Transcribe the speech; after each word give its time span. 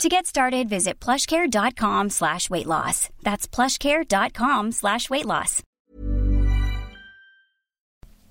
To 0.00 0.08
get 0.08 0.26
started, 0.26 0.68
visit 0.68 0.98
plushcare.com 1.00 2.10
slash 2.10 2.50
weight 2.50 2.66
loss. 2.66 3.08
That's 3.22 3.46
plushcare.com 3.46 4.72
slash 4.72 5.08
weight 5.10 5.26
loss. 5.26 5.62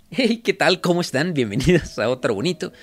Hey, 0.09 0.41
¿qué 0.43 0.53
tal? 0.53 0.81
¿Cómo 0.81 0.99
están? 1.01 1.33
Bienvenidos 1.33 1.97
a 1.97 2.09
otro 2.09 2.33
bonito 2.33 2.73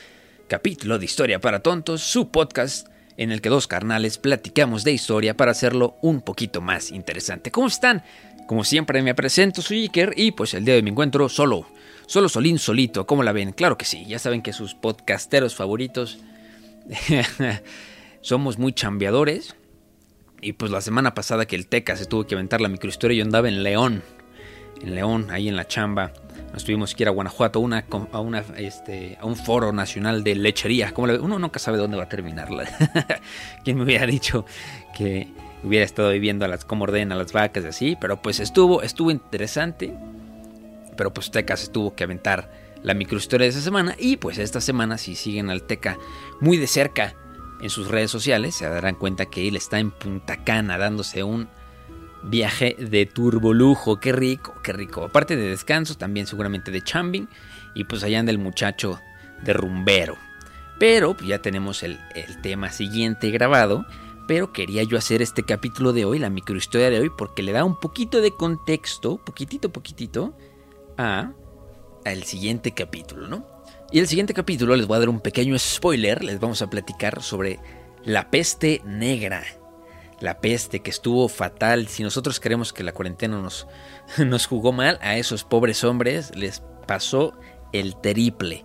capítulo 0.47 0.99
de 0.99 1.05
Historia 1.05 1.41
para 1.41 1.61
Tontos, 1.61 2.03
su 2.03 2.31
podcast 2.31 2.89
en 3.19 3.33
el 3.33 3.43
que 3.43 3.51
dos 3.51 3.67
carnales 3.67 4.17
platicamos 4.17 4.85
de 4.85 4.93
historia 4.93 5.37
para 5.37 5.51
hacerlo 5.51 5.97
un 6.01 6.23
poquito 6.23 6.63
más 6.63 6.91
interesante. 6.91 7.51
¿Cómo 7.51 7.67
están? 7.67 8.03
Como 8.47 8.65
siempre 8.65 9.03
me 9.03 9.15
presento, 9.15 9.61
soy 9.61 9.83
Iker 9.83 10.15
y 10.17 10.31
pues 10.31 10.55
el 10.55 10.65
día 10.65 10.77
de 10.77 10.83
mi 10.83 10.91
encuentro 10.91 11.29
solo, 11.29 11.67
solo 12.07 12.31
solín 12.31 12.59
solito, 12.59 13.07
¿cómo 13.07 13.23
la 13.23 13.33
ven? 13.33 13.53
Claro 13.53 13.77
que 13.77 13.85
sí, 13.85 14.07
ya 14.07 14.19
saben 14.19 14.41
que 14.41 14.55
sus 14.55 14.75
podcasteros 14.75 15.55
favoritos 15.55 16.19
somos 18.21 18.59
muy 18.59 18.73
chambeadores. 18.73 19.57
Y 20.41 20.53
pues 20.53 20.71
la 20.71 20.81
semana 20.81 21.15
pasada 21.15 21.47
que 21.47 21.57
el 21.57 21.67
Teca 21.67 21.97
se 21.97 22.07
tuvo 22.07 22.27
que 22.27 22.35
aventar 22.35 22.61
la 22.61 22.69
microhistoria, 22.69 23.19
yo 23.19 23.25
andaba 23.25 23.49
en 23.49 23.65
León, 23.65 24.03
en 24.81 24.95
León, 24.95 25.29
ahí 25.31 25.49
en 25.49 25.57
la 25.57 25.67
chamba. 25.67 26.13
Nos 26.53 26.65
tuvimos 26.65 26.95
que 26.95 27.03
ir 27.03 27.09
a 27.09 27.11
Guanajuato 27.11 27.59
a, 27.59 28.21
una, 28.21 28.45
este, 28.57 29.19
a 29.21 29.27
un 29.27 29.37
foro 29.37 29.73
nacional 29.73 30.23
de 30.23 30.37
lechería. 30.37 30.93
Como 30.93 31.13
uno 31.13 31.39
nunca 31.39 31.59
sabe 31.59 31.77
dónde 31.77 31.97
va 31.97 32.05
a 32.05 32.09
terminarla. 32.09 32.65
¿Quién 33.65 33.77
me 33.77 33.85
hubiera 33.85 34.07
dicho 34.07 34.47
que 34.97 35.29
hubiera 35.65 35.85
estado 35.85 36.11
viviendo 36.11 36.45
a 36.45 36.49
las, 36.49 36.65
cómo 36.65 36.85
ordenan 36.85 37.19
las 37.19 37.33
vacas 37.33 37.65
y 37.65 37.69
así? 37.69 37.99
Pero 38.01 38.23
pues 38.23 38.41
estuvo, 38.41 38.83
estuvo 38.83 39.11
interesante. 39.11 39.93
Pero 40.97 41.13
pues 41.13 41.31
Teca 41.31 41.57
se 41.57 41.69
tuvo 41.69 41.95
que 41.95 42.05
aventar 42.05 42.51
la 42.83 42.95
microhistoria 42.95 43.45
de 43.45 43.51
esa 43.51 43.61
semana. 43.61 43.97
Y 43.99 44.17
pues 44.17 44.39
esta 44.39 44.61
semana, 44.61 44.99
si 44.99 45.17
siguen 45.17 45.51
al 45.51 45.65
Teca 45.65 45.99
muy 46.41 46.57
de 46.57 46.67
cerca 46.67 47.15
en 47.61 47.71
sus 47.71 47.89
redes 47.89 48.11
sociales, 48.11 48.55
se 48.55 48.69
darán 48.69 48.95
cuenta 48.95 49.27
que 49.27 49.49
él 49.49 49.57
está 49.57 49.79
en 49.79 49.91
Punta 49.91 50.45
Cana 50.45 50.79
dándose 50.79 51.23
un 51.23 51.49
viaje 52.23 52.77
de 52.79 53.07
turbolujo. 53.07 54.01
Qué 54.01 54.13
rico, 54.13 54.55
qué 54.63 54.73
rico. 54.73 55.05
Aparte 55.05 55.37
de 55.37 55.51
descanso, 55.51 55.97
también 55.97 56.27
seguramente 56.27 56.71
de 56.71 56.83
chambing. 56.83 57.29
Y 57.75 57.85
pues 57.85 58.03
allá 58.03 58.21
anda 58.21 58.33
el 58.33 58.39
muchacho 58.39 58.99
de 59.45 59.53
rumbero. 59.53 60.17
Pero 60.79 61.17
ya 61.19 61.43
tenemos 61.43 61.83
el, 61.83 61.99
el, 62.15 62.41
tema 62.41 62.71
siguiente 62.71 63.31
grabado. 63.31 63.87
Pero 64.27 64.53
quería 64.53 64.83
yo 64.83 64.99
hacer 64.99 65.23
este 65.23 65.43
capítulo 65.43 65.93
de 65.93 66.05
hoy, 66.05 66.19
la 66.19 66.31
microhistoria 66.31 66.91
de 66.91 67.01
hoy, 67.01 67.11
porque 67.11 67.43
le 67.43 67.53
da 67.53 67.65
un 67.65 67.81
poquito 67.81 68.21
de 68.21 68.31
contexto, 68.33 69.17
poquitito, 69.17 69.71
poquitito, 69.71 70.37
a 70.99 71.33
al 72.05 72.25
siguiente 72.25 72.73
capítulo, 72.73 73.27
¿no? 73.27 73.58
Y 73.91 74.01
el 74.01 74.07
siguiente 74.07 74.35
capítulo 74.35 74.77
les 74.77 74.87
voy 74.87 74.97
a 74.97 75.01
dar 75.01 75.09
un 75.09 75.21
pequeño 75.21 75.59
spoiler, 75.59 76.23
les 76.23 76.39
vamos 76.39 76.61
a 76.61 76.69
platicar 76.69 77.23
sobre 77.23 77.59
la 78.05 78.31
peste 78.31 78.83
negra. 78.85 79.43
La 80.21 80.43
peste 80.43 80.81
que 80.81 80.91
estuvo 80.91 81.27
fatal. 81.29 81.89
Si 81.89 82.03
nosotros 82.03 82.39
creemos 82.39 82.75
que 82.75 82.83
la 82.83 82.93
cuarentena 82.93 83.41
nos, 83.41 83.67
nos 84.19 84.47
jugó 84.47 84.73
mal, 84.73 84.99
a 85.01 85.17
esos 85.17 85.43
pobres 85.43 85.85
hombres 85.85 86.37
les 86.37 86.63
pasó 86.87 87.33
el 87.73 87.99
triple. 87.99 88.63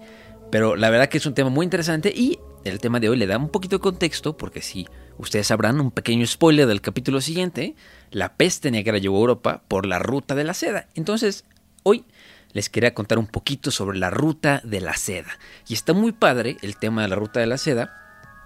Pero 0.52 0.76
la 0.76 0.90
verdad 0.90 1.08
que 1.08 1.20
es 1.20 1.26
un 1.26 1.34
tema 1.34 1.50
muy 1.50 1.64
interesante 1.64 2.12
y 2.14 2.40
el 2.66 2.80
tema 2.80 3.00
de 3.00 3.08
hoy 3.08 3.16
le 3.16 3.26
da 3.26 3.38
un 3.38 3.50
poquito 3.50 3.78
de 3.78 3.82
contexto 3.82 4.36
porque 4.36 4.62
si 4.62 4.90
ustedes 5.18 5.48
sabrán 5.48 5.80
un 5.80 5.92
pequeño 5.92 6.28
spoiler 6.28 6.68
del 6.68 6.82
capítulo 6.82 7.22
siguiente, 7.22 7.76
la 8.12 8.36
peste 8.36 8.72
negra 8.72 8.98
llegó 8.98 9.16
a 9.16 9.22
Europa 9.22 9.64
por 9.70 9.86
la 9.86 10.00
ruta 10.00 10.36
de 10.36 10.44
la 10.44 10.54
seda. 10.54 10.90
Entonces, 10.96 11.46
hoy 11.84 12.04
les 12.54 12.70
quería 12.70 12.94
contar 12.94 13.18
un 13.18 13.28
poquito 13.28 13.72
sobre 13.72 13.98
la 13.98 14.10
ruta 14.10 14.62
de 14.64 14.80
la 14.80 14.96
seda. 14.96 15.38
Y 15.68 15.74
está 15.74 15.94
muy 15.94 16.12
padre 16.12 16.58
el 16.62 16.78
tema 16.78 17.02
de 17.02 17.08
la 17.08 17.16
ruta 17.16 17.40
de 17.40 17.48
la 17.48 17.58
seda 17.58 18.00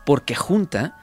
porque 0.06 0.34
junta 0.34 0.98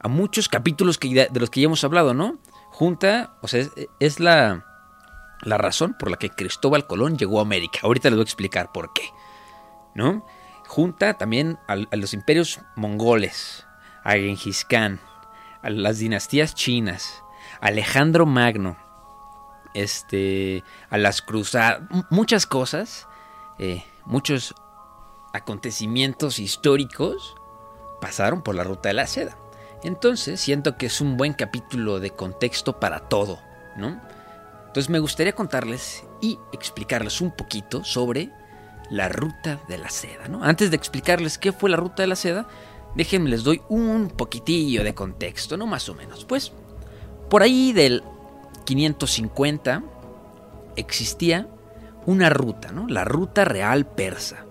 a 0.00 0.08
muchos 0.08 0.48
capítulos 0.48 0.98
que 0.98 1.28
de 1.30 1.40
los 1.40 1.50
que 1.50 1.60
ya 1.60 1.66
hemos 1.66 1.84
hablado, 1.84 2.14
¿no? 2.14 2.38
Junta, 2.70 3.36
o 3.42 3.48
sea, 3.48 3.64
es, 4.00 4.18
la, 4.18 4.64
la 5.42 5.58
razón 5.58 5.94
por 5.98 6.10
la 6.10 6.16
que 6.16 6.30
Cristóbal 6.30 6.86
Colón 6.86 7.18
llegó 7.18 7.38
a 7.38 7.42
América. 7.42 7.80
Ahorita 7.82 8.08
les 8.08 8.16
voy 8.16 8.22
a 8.22 8.24
explicar 8.24 8.72
por 8.72 8.92
qué, 8.94 9.04
¿no? 9.94 10.26
Junta 10.66 11.14
también 11.14 11.58
a, 11.68 11.74
a 11.74 11.96
los 11.96 12.14
imperios 12.14 12.60
mongoles, 12.74 13.66
a 14.02 14.12
Genghis 14.12 14.64
Khan, 14.64 14.98
a 15.60 15.68
las 15.68 15.98
dinastías 15.98 16.54
chinas, 16.54 17.22
a 17.60 17.66
Alejandro 17.66 18.24
Magno, 18.24 18.78
este, 19.74 20.64
a 20.90 20.98
las 20.98 21.22
cruzadas, 21.22 21.82
muchas 22.10 22.46
cosas, 22.46 23.08
eh, 23.58 23.84
muchos 24.04 24.54
acontecimientos 25.32 26.38
históricos 26.38 27.34
pasaron 28.00 28.42
por 28.42 28.54
la 28.54 28.64
ruta 28.64 28.88
de 28.88 28.94
la 28.94 29.06
seda. 29.06 29.36
Entonces 29.82 30.40
siento 30.40 30.76
que 30.76 30.86
es 30.86 31.00
un 31.00 31.16
buen 31.16 31.32
capítulo 31.32 32.00
de 32.00 32.10
contexto 32.10 32.78
para 32.78 33.00
todo, 33.00 33.40
¿no? 33.76 34.00
Entonces 34.66 34.90
me 34.90 35.00
gustaría 35.00 35.34
contarles 35.34 36.04
y 36.20 36.38
explicarles 36.52 37.20
un 37.20 37.32
poquito 37.32 37.84
sobre 37.84 38.30
la 38.90 39.08
ruta 39.08 39.60
de 39.68 39.78
la 39.78 39.90
seda, 39.90 40.28
¿no? 40.28 40.44
Antes 40.44 40.70
de 40.70 40.76
explicarles 40.76 41.38
qué 41.38 41.52
fue 41.52 41.70
la 41.70 41.76
ruta 41.76 42.02
de 42.02 42.06
la 42.06 42.16
seda, 42.16 42.46
déjenme 42.94 43.30
les 43.30 43.42
doy 43.42 43.62
un 43.68 44.08
poquitillo 44.08 44.84
de 44.84 44.94
contexto, 44.94 45.56
¿no? 45.56 45.66
Más 45.66 45.88
o 45.88 45.94
menos. 45.94 46.24
Pues 46.24 46.52
por 47.28 47.42
ahí 47.42 47.72
del 47.72 48.02
550 48.64 49.82
existía 50.76 51.48
una 52.06 52.30
ruta, 52.30 52.72
¿no? 52.72 52.86
La 52.88 53.04
ruta 53.04 53.44
real 53.44 53.86
persa. 53.86 54.44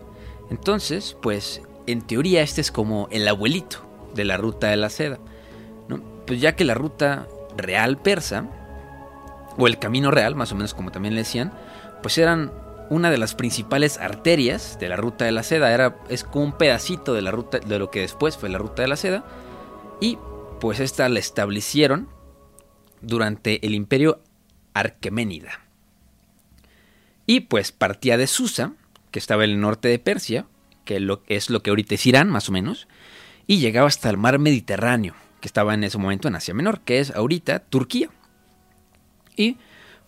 Entonces, 0.50 1.18
pues 1.22 1.62
en 1.88 2.02
teoría 2.02 2.42
este 2.42 2.62
es 2.62 2.72
como 2.72 3.08
el 3.12 3.28
abuelito 3.28 3.80
de 4.14 4.26
la 4.26 4.38
ruta 4.38 4.68
de 4.68 4.78
la 4.78 4.90
seda. 4.90 5.20
Pues 6.26 6.40
ya 6.40 6.56
que 6.56 6.64
la 6.64 6.74
ruta 6.74 7.28
real 7.58 7.98
persa, 7.98 8.48
o 9.58 9.68
el 9.68 9.80
camino 9.80 10.12
real, 10.12 10.36
más 10.36 10.52
o 10.52 10.56
menos 10.56 10.74
como 10.74 10.92
también 10.92 11.16
le 11.16 11.22
decían, 11.22 11.52
pues 12.02 12.18
eran 12.18 12.52
una 12.90 13.10
de 13.10 13.18
las 13.18 13.36
principales 13.36 13.98
arterias 13.98 14.78
de 14.80 14.90
la 14.90 14.96
ruta 14.96 15.26
de 15.26 15.32
la 15.32 15.44
seda. 15.44 15.74
Era, 15.74 15.98
es 16.10 16.24
como 16.24 16.46
un 16.46 16.52
pedacito 16.54 17.14
de 17.14 17.22
la 17.22 17.32
ruta, 17.32 17.60
de 17.60 17.80
lo 17.80 17.90
que 17.90 18.02
después 18.02 18.38
fue 18.38 18.50
la 18.50 18.58
ruta 18.58 18.82
de 18.82 18.88
la 18.88 18.96
seda. 18.96 19.24
Y 20.00 20.18
pues 20.60 20.80
esta 20.80 21.08
la 21.10 21.20
establecieron 21.20 22.10
durante 23.02 23.66
el 23.66 23.74
imperio 23.74 24.22
Arqueménida. 24.74 25.62
Y 27.26 27.42
pues 27.42 27.72
partía 27.72 28.18
de 28.18 28.28
Susa, 28.28 28.74
que 29.12 29.20
estaba 29.20 29.44
en 29.44 29.52
el 29.52 29.60
norte 29.60 29.88
de 29.88 30.00
Persia, 30.00 30.46
que 30.86 30.98
es 31.28 31.50
lo 31.50 31.64
que 31.64 31.70
ahorita 31.70 31.96
es 31.96 32.06
Irán, 32.06 32.30
más 32.30 32.50
o 32.50 32.52
menos, 32.52 32.88
y 33.48 33.60
llegaba 33.60 33.88
hasta 33.88 34.10
el 34.10 34.18
mar 34.18 34.40
Mediterráneo, 34.40 35.14
que 35.40 35.48
estaba 35.48 35.74
en 35.74 35.84
ese 35.84 35.98
momento 35.98 36.28
en 36.28 36.36
Asia 36.36 36.54
Menor, 36.54 36.82
que 36.82 37.00
es 37.00 37.12
ahorita 37.12 37.60
Turquía. 37.60 38.10
Y 39.36 39.58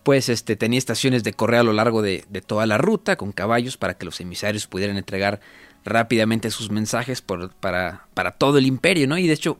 pues 0.02 0.28
este, 0.28 0.56
tenía 0.56 0.78
estaciones 0.78 1.24
de 1.24 1.32
correo 1.32 1.60
a 1.60 1.64
lo 1.64 1.72
largo 1.72 2.02
de, 2.02 2.24
toda 2.46 2.66
la 2.66 2.78
ruta, 2.78 3.16
con 3.16 3.32
caballos 3.32 3.76
para 3.76 3.94
que 3.94 4.04
los 4.04 4.20
emisarios 4.20 4.66
pudieran 4.66 4.96
entregar 4.96 5.40
rápidamente 5.84 6.50
sus 6.50 6.70
mensajes 6.70 7.22
para, 7.22 8.06
para 8.14 8.32
todo 8.32 8.58
el 8.58 8.66
imperio, 8.66 9.06
¿no? 9.06 9.18
Y 9.18 9.26
de 9.26 9.32
hecho, 9.32 9.58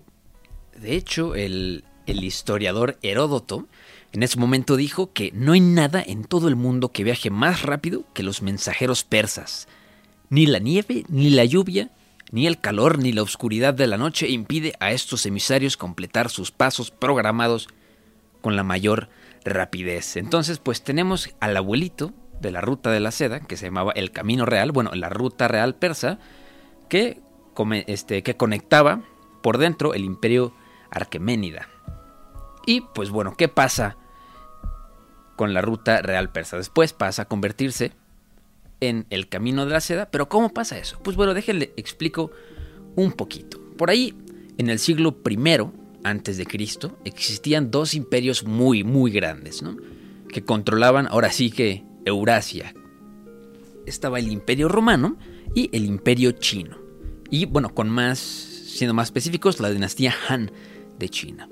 de 0.77 0.97
hecho, 0.97 1.35
el, 1.35 1.85
el 2.07 2.25
historiador 2.25 2.99
Heródoto 3.03 3.67
en 4.13 4.23
ese 4.23 4.39
momento 4.39 4.77
dijo 4.77 5.13
que 5.13 5.33
no 5.35 5.53
hay 5.53 5.61
nada 5.61 6.03
en 6.07 6.25
todo 6.25 6.47
el 6.47 6.55
mundo 6.55 6.93
que 6.93 7.03
viaje 7.03 7.31
más 7.31 7.63
rápido 7.63 8.05
que 8.15 8.23
los 8.23 8.43
mensajeros 8.43 9.03
persas. 9.03 9.67
Ni 10.31 10.47
la 10.47 10.61
nieve, 10.61 11.05
ni 11.09 11.31
la 11.31 11.45
lluvia, 11.45 11.91
ni 12.31 12.47
el 12.47 12.61
calor, 12.61 12.99
ni 12.99 13.13
la 13.13 13.23
oscuridad 13.23 13.75
de 13.75 13.89
la 13.89 13.99
noche 13.99 14.29
impide 14.29 14.75
a 14.79 14.93
estos 14.93 15.27
emisarios 15.27 15.77
completar 15.77 16.31
sus 16.31 16.53
pasos 16.53 16.93
programados 16.93 17.69
con 18.41 18.55
la 18.55 18.63
mayor 18.63 19.09
rapidez. 19.45 20.17
Entonces, 20.17 20.59
pues 20.59 20.83
tenemos 20.83 21.31
al 21.41 21.57
abuelito 21.57 22.13
de 22.41 22.53
la 22.53 22.61
ruta 22.61 22.91
de 22.91 23.01
la 23.01 23.11
seda, 23.11 23.41
que 23.41 23.57
se 23.57 23.67
llamaba 23.67 23.93
el 23.93 24.13
Camino 24.13 24.47
Real, 24.47 24.71
bueno, 24.71 24.93
la 24.95 25.09
ruta 25.09 25.49
real 25.49 25.75
persa, 25.75 26.19
que, 26.89 27.21
este, 27.87 28.23
que 28.23 28.37
conectaba 28.37 29.03
por 29.43 29.59
dentro 29.59 29.95
el 29.95 30.05
imperio 30.05 30.55
Arqueménida. 30.91 31.69
Y 32.67 32.83
pues 32.95 33.11
bueno, 33.11 33.35
¿qué 33.37 33.49
pasa 33.49 33.97
con 35.37 35.55
la 35.55 35.63
ruta 35.63 36.03
real 36.03 36.33
persa? 36.33 36.57
Después 36.57 36.93
pasa 36.93 37.23
a 37.23 37.29
convertirse 37.29 37.93
en 38.81 39.07
el 39.11 39.29
camino 39.29 39.65
de 39.65 39.73
la 39.73 39.81
seda, 39.81 40.11
pero 40.11 40.29
¿cómo 40.29 40.51
pasa 40.51 40.79
eso? 40.79 40.99
Pues 41.03 41.17
bueno, 41.17 41.35
déjenle 41.35 41.73
explico 41.77 42.31
un 42.97 43.13
poquito. 43.13 43.61
Por 43.77 43.91
ahí, 43.91 44.17
en 44.59 44.71
el 44.71 44.79
siglo 44.79 45.17
I 45.29 45.39
antes 46.05 46.37
de 46.37 46.47
Cristo, 46.47 46.99
existían 47.05 47.71
dos 47.71 47.95
imperios 47.95 48.45
muy, 48.45 48.85
muy 48.85 49.11
grandes, 49.11 49.63
¿no? 49.63 49.77
que 50.35 50.45
controlaban 50.45 51.07
ahora 51.07 51.31
sí 51.31 51.51
que 51.51 51.85
Eurasia. 52.05 52.75
Estaba 53.87 54.19
el 54.19 54.31
Imperio 54.31 54.69
Romano 54.69 55.17
y 55.55 55.71
el 55.73 55.85
Imperio 55.85 56.33
Chino. 56.33 56.77
Y 57.31 57.47
bueno, 57.47 57.73
con 57.73 57.89
más, 57.89 58.19
siendo 58.19 58.95
más 58.95 59.09
específicos, 59.09 59.61
la 59.61 59.71
dinastía 59.71 60.13
Han 60.29 60.51
de 60.99 61.09
China. 61.09 61.49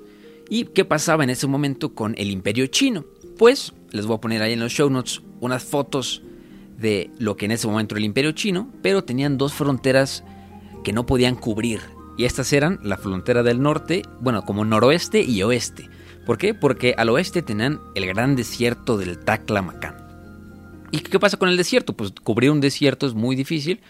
¿Y 0.54 0.66
qué 0.66 0.84
pasaba 0.84 1.24
en 1.24 1.30
ese 1.30 1.46
momento 1.46 1.94
con 1.94 2.14
el 2.18 2.30
Imperio 2.30 2.66
Chino? 2.66 3.06
Pues 3.38 3.72
les 3.90 4.04
voy 4.04 4.16
a 4.16 4.20
poner 4.20 4.42
ahí 4.42 4.52
en 4.52 4.60
los 4.60 4.70
show 4.70 4.90
notes 4.90 5.22
unas 5.40 5.64
fotos 5.64 6.20
de 6.76 7.10
lo 7.18 7.38
que 7.38 7.46
en 7.46 7.52
ese 7.52 7.66
momento 7.66 7.94
era 7.94 8.00
el 8.00 8.04
Imperio 8.04 8.32
Chino, 8.32 8.70
pero 8.82 9.02
tenían 9.02 9.38
dos 9.38 9.54
fronteras 9.54 10.24
que 10.84 10.92
no 10.92 11.06
podían 11.06 11.36
cubrir. 11.36 11.80
Y 12.18 12.26
estas 12.26 12.52
eran 12.52 12.80
la 12.82 12.98
frontera 12.98 13.42
del 13.42 13.62
norte, 13.62 14.02
bueno, 14.20 14.44
como 14.44 14.66
noroeste 14.66 15.22
y 15.22 15.42
oeste. 15.42 15.88
¿Por 16.26 16.36
qué? 16.36 16.52
Porque 16.52 16.94
al 16.98 17.08
oeste 17.08 17.40
tenían 17.40 17.80
el 17.94 18.04
gran 18.04 18.36
desierto 18.36 18.98
del 18.98 19.20
Taklamakan. 19.20 19.96
¿Y 20.90 20.98
qué 20.98 21.18
pasa 21.18 21.38
con 21.38 21.48
el 21.48 21.56
desierto? 21.56 21.94
Pues 21.94 22.12
cubrir 22.22 22.50
un 22.50 22.60
desierto 22.60 23.06
es 23.06 23.14
muy 23.14 23.36
difícil, 23.36 23.80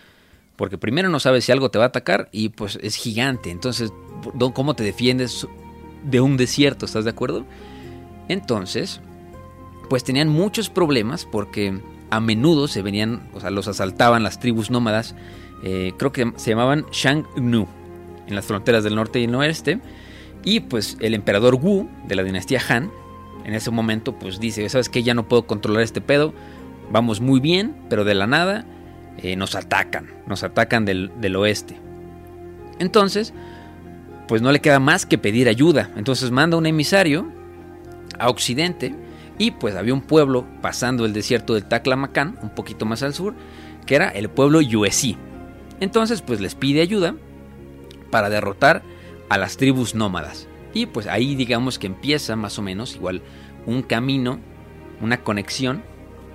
porque 0.54 0.78
primero 0.78 1.08
no 1.08 1.18
sabes 1.18 1.44
si 1.44 1.50
algo 1.50 1.72
te 1.72 1.78
va 1.78 1.86
a 1.86 1.88
atacar 1.88 2.28
y 2.30 2.50
pues 2.50 2.78
es 2.80 2.94
gigante. 2.94 3.50
Entonces, 3.50 3.92
¿cómo 4.54 4.76
te 4.76 4.84
defiendes 4.84 5.48
de 6.04 6.20
un 6.20 6.36
desierto? 6.36 6.86
¿Estás 6.86 7.04
de 7.04 7.10
acuerdo? 7.10 7.44
Entonces, 8.28 9.00
pues 9.88 10.04
tenían 10.04 10.28
muchos 10.28 10.70
problemas 10.70 11.24
porque 11.24 11.80
a 12.10 12.20
menudo 12.20 12.68
se 12.68 12.82
venían, 12.82 13.28
o 13.32 13.40
sea, 13.40 13.50
los 13.50 13.68
asaltaban 13.68 14.22
las 14.22 14.38
tribus 14.38 14.70
nómadas, 14.70 15.14
eh, 15.62 15.92
creo 15.96 16.12
que 16.12 16.32
se 16.36 16.50
llamaban 16.50 16.86
Shang-Nu, 16.90 17.66
en 18.26 18.34
las 18.34 18.44
fronteras 18.44 18.84
del 18.84 18.94
norte 18.94 19.20
y 19.20 19.24
el 19.24 19.34
oeste. 19.34 19.80
Y 20.44 20.60
pues 20.60 20.96
el 21.00 21.14
emperador 21.14 21.54
Wu 21.54 21.88
de 22.08 22.16
la 22.16 22.24
dinastía 22.24 22.60
Han, 22.68 22.90
en 23.44 23.54
ese 23.54 23.70
momento, 23.70 24.18
pues 24.18 24.40
dice, 24.40 24.68
¿sabes 24.68 24.88
qué? 24.88 25.02
Ya 25.02 25.14
no 25.14 25.28
puedo 25.28 25.46
controlar 25.46 25.82
este 25.82 26.00
pedo, 26.00 26.32
vamos 26.90 27.20
muy 27.20 27.40
bien, 27.40 27.74
pero 27.88 28.04
de 28.04 28.14
la 28.14 28.26
nada 28.26 28.64
eh, 29.18 29.36
nos 29.36 29.54
atacan, 29.54 30.10
nos 30.26 30.42
atacan 30.42 30.84
del, 30.84 31.12
del 31.20 31.36
oeste. 31.36 31.76
Entonces, 32.78 33.32
pues 34.32 34.40
no 34.40 34.50
le 34.50 34.62
queda 34.62 34.80
más 34.80 35.04
que 35.04 35.18
pedir 35.18 35.46
ayuda. 35.46 35.90
Entonces 35.94 36.30
manda 36.30 36.56
un 36.56 36.64
emisario 36.64 37.30
a 38.18 38.30
Occidente 38.30 38.94
y 39.36 39.50
pues 39.50 39.76
había 39.76 39.92
un 39.92 40.00
pueblo 40.00 40.46
pasando 40.62 41.04
el 41.04 41.12
desierto 41.12 41.52
del 41.52 41.66
Taclamacán, 41.66 42.38
un 42.40 42.48
poquito 42.48 42.86
más 42.86 43.02
al 43.02 43.12
sur, 43.12 43.34
que 43.84 43.94
era 43.94 44.08
el 44.08 44.30
pueblo 44.30 44.62
Yuesí. 44.62 45.18
Entonces 45.80 46.22
pues 46.22 46.40
les 46.40 46.54
pide 46.54 46.80
ayuda 46.80 47.14
para 48.10 48.30
derrotar 48.30 48.82
a 49.28 49.36
las 49.36 49.58
tribus 49.58 49.94
nómadas. 49.94 50.48
Y 50.72 50.86
pues 50.86 51.08
ahí 51.08 51.34
digamos 51.34 51.78
que 51.78 51.88
empieza 51.88 52.34
más 52.34 52.58
o 52.58 52.62
menos 52.62 52.94
igual 52.94 53.20
un 53.66 53.82
camino, 53.82 54.40
una 55.02 55.22
conexión 55.22 55.82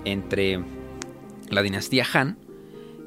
entre 0.05 0.63
la 1.49 1.63
dinastía 1.63 2.05
Han 2.13 2.37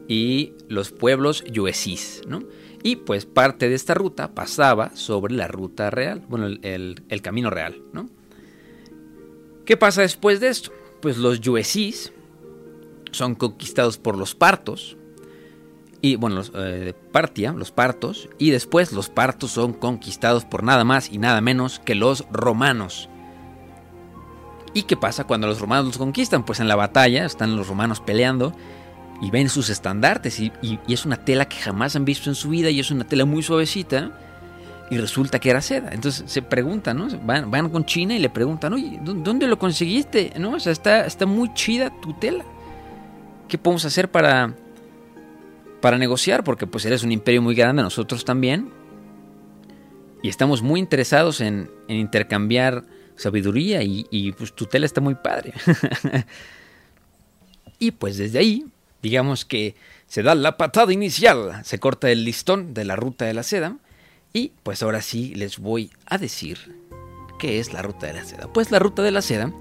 y 0.08 0.54
los 0.66 0.90
pueblos 0.90 1.44
yuesís, 1.44 2.22
¿no? 2.26 2.40
Y 2.82 2.96
pues 2.96 3.26
parte 3.26 3.68
de 3.68 3.74
esta 3.74 3.94
ruta 3.94 4.34
pasaba 4.34 4.94
sobre 4.94 5.34
la 5.34 5.48
ruta 5.48 5.90
real, 5.90 6.24
bueno, 6.28 6.46
el, 6.46 7.02
el 7.08 7.22
camino 7.22 7.50
real, 7.50 7.82
¿no? 7.92 8.08
¿Qué 9.66 9.76
pasa 9.76 10.02
después 10.02 10.40
de 10.40 10.48
esto? 10.48 10.72
Pues 11.02 11.18
los 11.18 11.40
yuesís 11.40 12.12
son 13.12 13.34
conquistados 13.34 13.98
por 13.98 14.16
los 14.16 14.34
partos, 14.34 14.96
y 16.02 16.16
bueno, 16.16 16.36
los, 16.36 16.52
eh, 16.54 16.94
Partia, 17.12 17.52
los 17.52 17.72
partos, 17.72 18.28
y 18.38 18.50
después 18.50 18.92
los 18.92 19.10
partos 19.10 19.50
son 19.50 19.74
conquistados 19.74 20.44
por 20.44 20.62
nada 20.62 20.84
más 20.84 21.10
y 21.12 21.18
nada 21.18 21.40
menos 21.40 21.78
que 21.78 21.94
los 21.94 22.24
romanos. 22.30 23.08
¿Y 24.72 24.84
qué 24.84 24.96
pasa 24.96 25.24
cuando 25.24 25.46
los 25.46 25.60
romanos 25.60 25.86
los 25.86 25.98
conquistan? 25.98 26.44
Pues 26.44 26.60
en 26.60 26.68
la 26.68 26.76
batalla 26.76 27.26
están 27.26 27.56
los 27.56 27.68
romanos 27.68 28.00
peleando 28.00 28.52
y 29.20 29.30
ven 29.30 29.48
sus 29.48 29.68
estandartes 29.68 30.40
y, 30.40 30.52
y 30.62 30.78
es 30.88 31.04
una 31.04 31.16
tela 31.16 31.46
que 31.46 31.56
jamás 31.56 31.96
han 31.96 32.04
visto 32.04 32.30
en 32.30 32.34
su 32.34 32.50
vida 32.50 32.70
y 32.70 32.80
es 32.80 32.90
una 32.90 33.04
tela 33.04 33.24
muy 33.24 33.42
suavecita 33.42 34.12
y 34.90 34.98
resulta 34.98 35.38
que 35.38 35.50
era 35.50 35.62
seda. 35.62 35.90
Entonces 35.92 36.30
se 36.30 36.42
preguntan, 36.42 36.98
¿no? 36.98 37.08
Van, 37.20 37.70
con 37.70 37.86
China 37.86 38.14
y 38.14 38.18
le 38.18 38.28
preguntan, 38.28 38.72
oye, 38.72 38.98
¿dónde 39.00 39.46
lo 39.46 39.58
conseguiste? 39.58 40.32
¿No? 40.38 40.54
O 40.54 40.60
sea, 40.60 40.72
está, 40.72 41.06
está 41.06 41.26
muy 41.26 41.54
chida 41.54 41.90
tu 42.00 42.12
tela. 42.14 42.44
¿Qué 43.48 43.56
podemos 43.56 43.84
hacer 43.84 44.10
para, 44.10 44.52
para 45.80 45.96
negociar? 45.96 46.42
Porque 46.42 46.66
pues 46.66 46.84
eres 46.84 47.04
un 47.04 47.12
imperio 47.12 47.40
muy 47.40 47.54
grande, 47.54 47.82
nosotros 47.82 48.24
también. 48.24 48.68
Y 50.22 50.28
estamos 50.28 50.60
muy 50.60 50.80
interesados 50.80 51.40
en, 51.40 51.70
intercambiar 51.86 52.84
sabiduría 53.14 53.82
y, 53.82 54.06
y, 54.10 54.32
pues 54.32 54.52
tu 54.54 54.66
tela 54.66 54.86
está 54.86 55.00
muy 55.00 55.14
padre. 55.14 55.52
y 57.78 57.92
pues 57.92 58.18
desde 58.18 58.40
ahí, 58.40 58.66
digamos 59.02 59.44
que 59.44 59.74
se 60.06 60.22
da 60.22 60.34
la 60.34 60.56
patada 60.56 60.92
inicial, 60.92 61.60
se 61.64 61.78
corta 61.78 62.10
el 62.10 62.24
listón 62.24 62.74
de 62.74 62.84
la 62.84 62.96
ruta 62.96 63.24
de 63.24 63.34
la 63.34 63.42
seda 63.42 63.76
y 64.32 64.52
pues 64.62 64.82
ahora 64.82 65.02
sí 65.02 65.34
les 65.34 65.58
voy 65.58 65.90
a 66.06 66.18
decir 66.18 66.76
qué 67.38 67.58
es 67.58 67.72
la 67.72 67.82
ruta 67.82 68.06
de 68.06 68.14
la 68.14 68.24
seda. 68.24 68.52
Pues 68.52 68.70
la 68.70 68.78
ruta 68.78 69.02
de 69.02 69.10
la 69.10 69.22
seda 69.22 69.52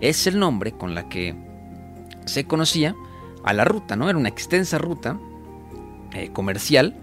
es 0.00 0.26
el 0.26 0.38
nombre 0.38 0.72
con 0.72 0.94
la 0.94 1.08
que 1.08 1.34
se 2.24 2.44
conocía 2.46 2.94
a 3.44 3.52
la 3.52 3.64
ruta, 3.64 3.96
¿no? 3.96 4.08
Era 4.08 4.18
una 4.18 4.28
extensa 4.28 4.78
ruta 4.78 5.18
eh, 6.12 6.30
comercial, 6.32 6.94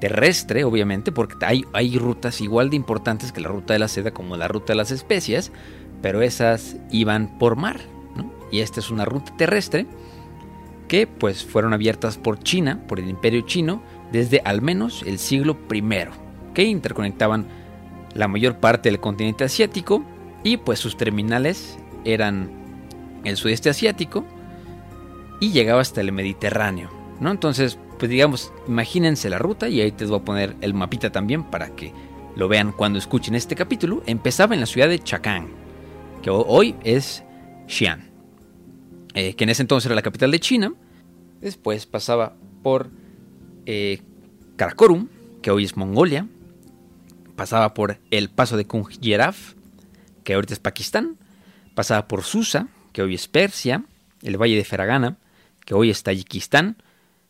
terrestre, 0.00 0.64
obviamente, 0.64 1.12
porque 1.12 1.44
hay, 1.44 1.64
hay 1.72 1.98
rutas 1.98 2.40
igual 2.40 2.70
de 2.70 2.76
importantes 2.76 3.32
que 3.32 3.40
la 3.40 3.48
ruta 3.48 3.72
de 3.72 3.78
la 3.78 3.88
seda, 3.88 4.12
como 4.12 4.36
la 4.36 4.48
ruta 4.48 4.72
de 4.72 4.76
las 4.76 4.90
especias, 4.90 5.52
pero 6.02 6.22
esas 6.22 6.76
iban 6.90 7.38
por 7.38 7.56
mar. 7.56 7.80
Y 8.50 8.60
esta 8.60 8.80
es 8.80 8.90
una 8.90 9.04
ruta 9.04 9.36
terrestre 9.36 9.86
que 10.90 11.06
pues 11.06 11.44
fueron 11.44 11.72
abiertas 11.72 12.18
por 12.18 12.40
China, 12.40 12.82
por 12.88 12.98
el 12.98 13.08
imperio 13.08 13.42
chino, 13.42 13.80
desde 14.10 14.42
al 14.44 14.60
menos 14.60 15.04
el 15.06 15.20
siglo 15.20 15.56
I, 15.72 15.84
que 16.52 16.64
interconectaban 16.64 17.46
la 18.12 18.26
mayor 18.26 18.56
parte 18.56 18.90
del 18.90 18.98
continente 18.98 19.44
asiático 19.44 20.04
y 20.42 20.56
pues 20.56 20.80
sus 20.80 20.96
terminales 20.96 21.78
eran 22.04 22.50
el 23.22 23.36
sudeste 23.36 23.70
asiático 23.70 24.24
y 25.38 25.52
llegaba 25.52 25.80
hasta 25.80 26.00
el 26.00 26.10
Mediterráneo, 26.10 26.90
¿no? 27.20 27.30
Entonces, 27.30 27.78
pues 28.00 28.10
digamos, 28.10 28.52
imagínense 28.66 29.30
la 29.30 29.38
ruta 29.38 29.68
y 29.68 29.80
ahí 29.80 29.92
te 29.92 30.06
voy 30.06 30.18
a 30.18 30.24
poner 30.24 30.56
el 30.60 30.74
mapita 30.74 31.12
también 31.12 31.44
para 31.44 31.68
que 31.76 31.92
lo 32.34 32.48
vean 32.48 32.72
cuando 32.72 32.98
escuchen 32.98 33.36
este 33.36 33.54
capítulo. 33.54 34.02
Empezaba 34.06 34.54
en 34.54 34.60
la 34.60 34.66
ciudad 34.66 34.88
de 34.88 34.98
Chacán, 34.98 35.50
que 36.20 36.30
hoy 36.30 36.74
es 36.82 37.22
Xi'an, 37.68 38.10
eh, 39.14 39.34
que 39.34 39.44
en 39.44 39.50
ese 39.50 39.62
entonces 39.62 39.86
era 39.86 39.94
la 39.94 40.02
capital 40.02 40.32
de 40.32 40.40
China. 40.40 40.72
Después 41.40 41.86
pasaba 41.86 42.34
por 42.62 42.90
eh, 43.66 44.02
Karakorum, 44.56 45.08
que 45.42 45.50
hoy 45.50 45.64
es 45.64 45.76
Mongolia, 45.76 46.26
pasaba 47.36 47.72
por 47.72 47.98
el 48.10 48.28
paso 48.28 48.56
de 48.56 48.66
Kunjeraf, 48.66 49.54
que 50.24 50.34
ahorita 50.34 50.52
es 50.52 50.60
Pakistán, 50.60 51.16
pasaba 51.74 52.06
por 52.08 52.24
Susa, 52.24 52.68
que 52.92 53.02
hoy 53.02 53.14
es 53.14 53.28
Persia, 53.28 53.84
el 54.22 54.36
valle 54.36 54.56
de 54.56 54.64
Feragana, 54.64 55.16
que 55.64 55.74
hoy 55.74 55.90
es 55.90 56.02
Tayikistán, 56.02 56.76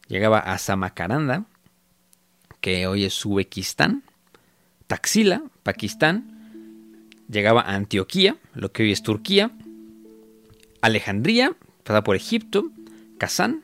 llegaba 0.08 0.40
a 0.40 0.58
Samakaranda, 0.58 1.44
que 2.60 2.86
hoy 2.88 3.04
es 3.04 3.24
Uzbekistán, 3.24 4.02
Taxila, 4.88 5.44
Pakistán, 5.62 7.06
llegaba 7.28 7.62
a 7.62 7.76
Antioquía, 7.76 8.36
lo 8.54 8.72
que 8.72 8.82
hoy 8.82 8.92
es 8.92 9.02
Turquía, 9.02 9.52
Alejandría, 10.80 11.52
pasaba 11.84 12.02
por 12.02 12.16
Egipto, 12.16 12.72
Kazán, 13.18 13.62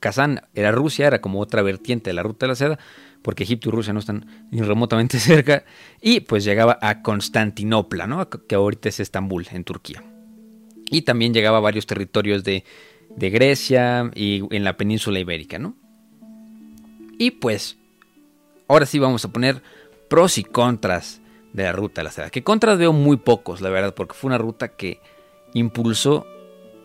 Kazán 0.00 0.42
era 0.54 0.72
Rusia, 0.72 1.06
era 1.06 1.20
como 1.20 1.40
otra 1.40 1.62
vertiente 1.62 2.10
de 2.10 2.14
la 2.14 2.22
ruta 2.22 2.46
de 2.46 2.48
la 2.48 2.56
seda, 2.56 2.78
porque 3.22 3.44
Egipto 3.44 3.68
y 3.68 3.72
Rusia 3.72 3.92
no 3.92 4.00
están 4.00 4.46
ni 4.50 4.60
remotamente 4.60 5.18
cerca, 5.20 5.64
y 6.00 6.20
pues 6.20 6.44
llegaba 6.44 6.78
a 6.80 7.02
Constantinopla, 7.02 8.06
¿no? 8.06 8.28
que 8.28 8.54
ahorita 8.54 8.88
es 8.88 9.00
Estambul, 9.00 9.46
en 9.52 9.64
Turquía. 9.64 10.02
Y 10.90 11.02
también 11.02 11.32
llegaba 11.32 11.58
a 11.58 11.60
varios 11.60 11.86
territorios 11.86 12.44
de, 12.44 12.64
de 13.16 13.30
Grecia 13.30 14.10
y 14.14 14.42
en 14.54 14.64
la 14.64 14.76
península 14.76 15.20
ibérica, 15.20 15.58
¿no? 15.58 15.74
Y 17.18 17.30
pues, 17.30 17.78
ahora 18.68 18.84
sí 18.84 18.98
vamos 18.98 19.24
a 19.24 19.32
poner 19.32 19.62
pros 20.08 20.36
y 20.38 20.44
contras 20.44 21.22
de 21.52 21.62
la 21.62 21.72
ruta 21.72 22.00
de 22.00 22.04
la 22.04 22.10
seda. 22.10 22.30
Que 22.30 22.42
contras 22.42 22.78
veo 22.78 22.92
muy 22.92 23.16
pocos, 23.16 23.60
la 23.60 23.70
verdad, 23.70 23.94
porque 23.94 24.14
fue 24.14 24.28
una 24.28 24.38
ruta 24.38 24.68
que 24.76 25.00
impulsó 25.54 26.26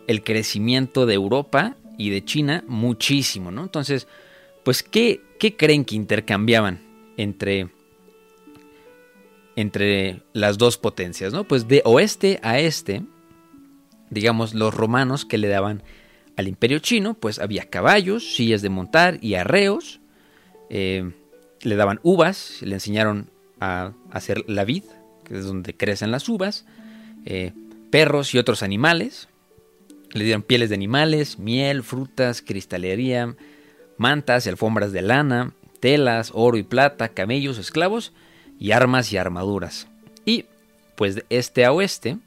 el 0.06 0.22
crecimiento 0.22 1.06
de 1.06 1.14
Europa 1.14 1.76
y 1.98 2.08
de 2.10 2.24
China 2.24 2.64
muchísimo, 2.66 3.50
¿no? 3.50 3.64
Entonces, 3.64 4.08
pues, 4.64 4.82
¿qué, 4.82 5.20
qué 5.38 5.56
creen 5.56 5.84
que 5.84 5.96
intercambiaban 5.96 6.80
entre, 7.18 7.68
entre 9.56 10.22
las 10.32 10.56
dos 10.56 10.78
potencias, 10.78 11.32
¿no? 11.34 11.44
Pues 11.44 11.68
de 11.68 11.82
oeste 11.84 12.40
a 12.42 12.60
este, 12.60 13.02
digamos, 14.08 14.54
los 14.54 14.72
romanos 14.72 15.26
que 15.26 15.36
le 15.36 15.48
daban 15.48 15.82
al 16.36 16.46
imperio 16.46 16.78
chino, 16.78 17.14
pues 17.14 17.40
había 17.40 17.64
caballos, 17.64 18.36
sillas 18.36 18.62
de 18.62 18.68
montar 18.68 19.18
y 19.20 19.34
arreos, 19.34 20.00
eh, 20.70 21.10
le 21.62 21.76
daban 21.76 21.98
uvas, 22.04 22.62
le 22.62 22.74
enseñaron 22.74 23.30
a 23.60 23.92
hacer 24.12 24.44
la 24.48 24.64
vid, 24.64 24.84
que 25.24 25.36
es 25.36 25.44
donde 25.44 25.76
crecen 25.76 26.12
las 26.12 26.28
uvas, 26.28 26.64
eh, 27.24 27.52
perros 27.90 28.34
y 28.34 28.38
otros 28.38 28.62
animales. 28.62 29.28
Le 30.12 30.24
dieron 30.24 30.42
pieles 30.42 30.70
de 30.70 30.74
animales, 30.74 31.38
miel, 31.38 31.82
frutas, 31.82 32.42
cristalería, 32.42 33.34
mantas 33.96 34.46
y 34.46 34.48
alfombras 34.48 34.92
de 34.92 35.02
lana, 35.02 35.52
telas, 35.80 36.30
oro 36.34 36.56
y 36.56 36.62
plata, 36.62 37.08
camellos, 37.08 37.58
esclavos 37.58 38.12
y 38.58 38.72
armas 38.72 39.12
y 39.12 39.16
armaduras. 39.16 39.88
Y 40.24 40.46
pues 40.96 41.16
de 41.16 41.26
este 41.30 41.64
a 41.64 41.72
oeste, 41.72 42.18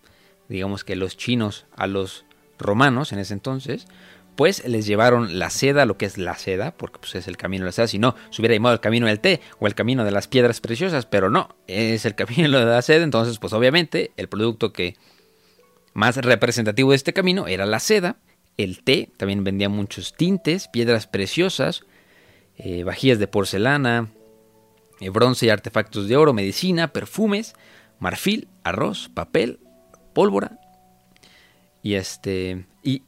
digamos 0.48 0.84
que 0.84 0.96
los 0.96 1.18
chinos 1.18 1.66
a 1.76 1.88
los 1.88 2.26
romanos 2.60 3.12
en 3.12 3.20
ese 3.20 3.34
entonces, 3.34 3.88
pues 4.36 4.66
les 4.68 4.86
llevaron 4.86 5.40
la 5.40 5.50
seda, 5.50 5.86
lo 5.86 5.98
que 5.98 6.06
es 6.06 6.18
la 6.18 6.38
seda, 6.38 6.72
porque 6.72 7.00
pues 7.00 7.16
es 7.16 7.28
el 7.28 7.38
camino 7.38 7.64
de 7.64 7.68
la 7.68 7.72
seda, 7.74 7.88
si 7.88 8.00
no, 8.00 8.16
se 8.30 8.42
hubiera 8.42 8.56
llamado 8.56 8.74
el 8.74 8.80
camino 8.80 9.08
del 9.08 9.20
té 9.20 9.42
o 9.60 9.68
el 9.68 9.76
camino 9.76 10.06
de 10.06 10.12
las 10.12 10.28
piedras 10.28 10.62
preciosas, 10.62 11.06
pero 11.06 11.30
no, 11.30 11.56
es 11.68 12.06
el 12.06 12.16
camino 12.16 12.58
de 12.58 12.66
la 12.66 12.82
seda, 12.82 13.04
entonces 13.04 13.40
pues 13.40 13.54
obviamente 13.54 14.12
el 14.18 14.30
producto 14.30 14.72
que 14.72 14.96
más 15.94 16.18
representativo 16.18 16.92
de 16.92 16.98
este 16.98 17.14
camino 17.14 17.48
era 17.48 17.66
la 17.66 17.80
seda, 17.80 18.18
el 18.58 18.84
té, 18.84 19.12
también 19.18 19.44
vendía 19.44 19.70
muchos 19.70 20.14
tintes, 20.14 20.68
piedras 20.68 21.08
preciosas, 21.08 21.84
eh, 22.58 22.84
vajillas 22.84 23.20
de 23.20 23.28
porcelana, 23.28 24.12
eh, 25.00 25.10
bronce 25.10 25.46
y 25.46 25.50
artefactos 25.50 26.08
de 26.08 26.18
oro, 26.18 26.34
medicina, 26.34 26.90
perfumes, 26.94 27.56
marfil, 28.00 28.48
arroz, 28.64 29.10
papel, 29.14 29.60
pólvora 30.14 30.60
y 31.82 31.96
este 31.96 32.66
y 32.84 33.04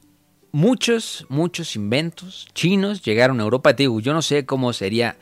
muchos 0.52 1.25
muchos 1.30 1.75
inventos 1.75 2.48
chinos 2.54 3.04
llegaron 3.04 3.40
a 3.40 3.44
Europa. 3.44 3.75
Te 3.75 3.84
digo, 3.84 4.00
yo 4.00 4.13
no 4.13 4.22
sé 4.22 4.46
cómo 4.46 4.74
sería 4.74 5.18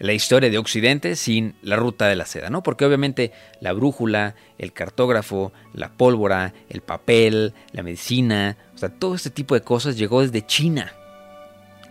la 0.00 0.14
historia 0.14 0.48
de 0.50 0.58
Occidente 0.58 1.14
sin 1.14 1.54
la 1.62 1.76
ruta 1.76 2.08
de 2.08 2.16
la 2.16 2.24
seda, 2.24 2.48
¿no? 2.48 2.62
Porque 2.62 2.86
obviamente 2.86 3.32
la 3.60 3.74
brújula, 3.74 4.34
el 4.58 4.72
cartógrafo, 4.72 5.52
la 5.74 5.92
pólvora, 5.92 6.54
el 6.70 6.80
papel, 6.80 7.52
la 7.72 7.82
medicina, 7.82 8.56
o 8.74 8.78
sea, 8.78 8.88
todo 8.88 9.14
este 9.14 9.28
tipo 9.28 9.54
de 9.54 9.60
cosas 9.60 9.98
llegó 9.98 10.22
desde 10.22 10.44
China. 10.44 10.90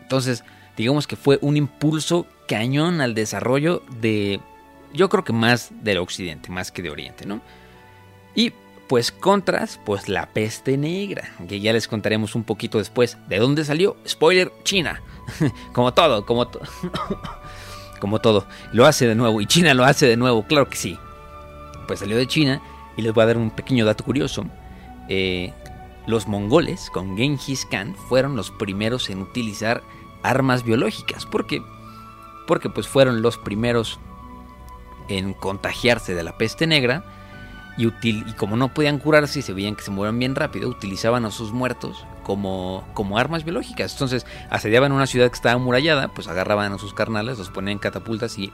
Entonces, 0.01 0.43
digamos 0.75 1.05
que 1.05 1.15
fue 1.15 1.37
un 1.41 1.55
impulso 1.55 2.25
cañón 2.47 2.99
al 2.99 3.13
desarrollo 3.13 3.83
de, 4.01 4.41
yo 4.91 5.07
creo 5.07 5.23
que 5.23 5.33
más 5.33 5.69
del 5.83 5.99
Occidente, 5.99 6.49
más 6.49 6.71
que 6.71 6.81
de 6.81 6.89
Oriente, 6.89 7.27
¿no? 7.27 7.41
Y 8.33 8.53
pues 8.87 9.11
contras, 9.11 9.79
pues 9.85 10.09
la 10.09 10.25
peste 10.29 10.77
negra, 10.77 11.29
que 11.47 11.59
ya 11.59 11.73
les 11.73 11.87
contaremos 11.87 12.33
un 12.33 12.43
poquito 12.43 12.79
después 12.79 13.19
de 13.27 13.37
dónde 13.37 13.65
salió. 13.65 13.97
Spoiler, 14.07 14.51
China. 14.63 14.99
como 15.73 15.93
todo, 15.93 16.25
como 16.25 16.47
todo. 16.47 16.63
como 17.99 18.19
todo. 18.19 18.45
Lo 18.71 18.85
hace 18.85 19.07
de 19.07 19.15
nuevo 19.15 19.41
y 19.41 19.45
China 19.45 19.73
lo 19.73 19.85
hace 19.85 20.07
de 20.07 20.17
nuevo, 20.17 20.43
claro 20.43 20.69
que 20.69 20.77
sí. 20.77 20.97
Pues 21.87 21.99
salió 21.99 22.17
de 22.17 22.27
China 22.27 22.61
y 22.97 23.01
les 23.01 23.13
voy 23.13 23.23
a 23.23 23.27
dar 23.27 23.37
un 23.37 23.51
pequeño 23.51 23.85
dato 23.85 24.03
curioso. 24.03 24.45
Eh, 25.07 25.53
los 26.07 26.27
mongoles 26.27 26.89
con 26.91 27.17
Genghis 27.17 27.65
Khan 27.65 27.95
fueron 27.95 28.35
los 28.35 28.51
primeros 28.51 29.09
en 29.09 29.21
utilizar 29.21 29.83
armas 30.23 30.63
biológicas. 30.63 31.25
¿Por 31.25 31.47
qué? 31.47 31.61
Porque 32.47 32.69
pues 32.69 32.87
fueron 32.87 33.21
los 33.21 33.37
primeros 33.37 33.99
en 35.07 35.33
contagiarse 35.33 36.15
de 36.15 36.23
la 36.23 36.37
peste 36.37 36.67
negra 36.67 37.18
y, 37.79 37.87
y 38.01 38.33
como 38.33 38.57
no 38.57 38.73
podían 38.73 38.99
curarse 38.99 39.39
y 39.39 39.41
se 39.41 39.53
veían 39.53 39.75
que 39.75 39.83
se 39.83 39.91
mueran 39.91 40.19
bien 40.19 40.35
rápido, 40.35 40.67
utilizaban 40.67 41.25
a 41.25 41.31
sus 41.31 41.53
muertos 41.53 42.05
como, 42.23 42.85
como 42.93 43.17
armas 43.17 43.45
biológicas. 43.45 43.93
Entonces 43.93 44.25
asediaban 44.49 44.91
una 44.91 45.07
ciudad 45.07 45.29
que 45.29 45.35
estaba 45.35 45.55
amurallada, 45.55 46.09
pues 46.09 46.27
agarraban 46.27 46.73
a 46.73 46.77
sus 46.77 46.93
carnales, 46.93 47.37
los 47.37 47.49
ponían 47.49 47.73
en 47.73 47.79
catapultas 47.79 48.37
y... 48.37 48.51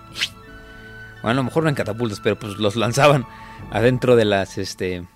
Bueno, 1.24 1.32
a 1.32 1.34
lo 1.34 1.44
mejor 1.44 1.64
no 1.64 1.70
en 1.70 1.76
catapultas, 1.76 2.20
pero 2.20 2.38
pues 2.38 2.58
los 2.58 2.76
lanzaban 2.76 3.26
adentro 3.72 4.16
de 4.16 4.26
las, 4.26 4.60
este, 4.60 5.08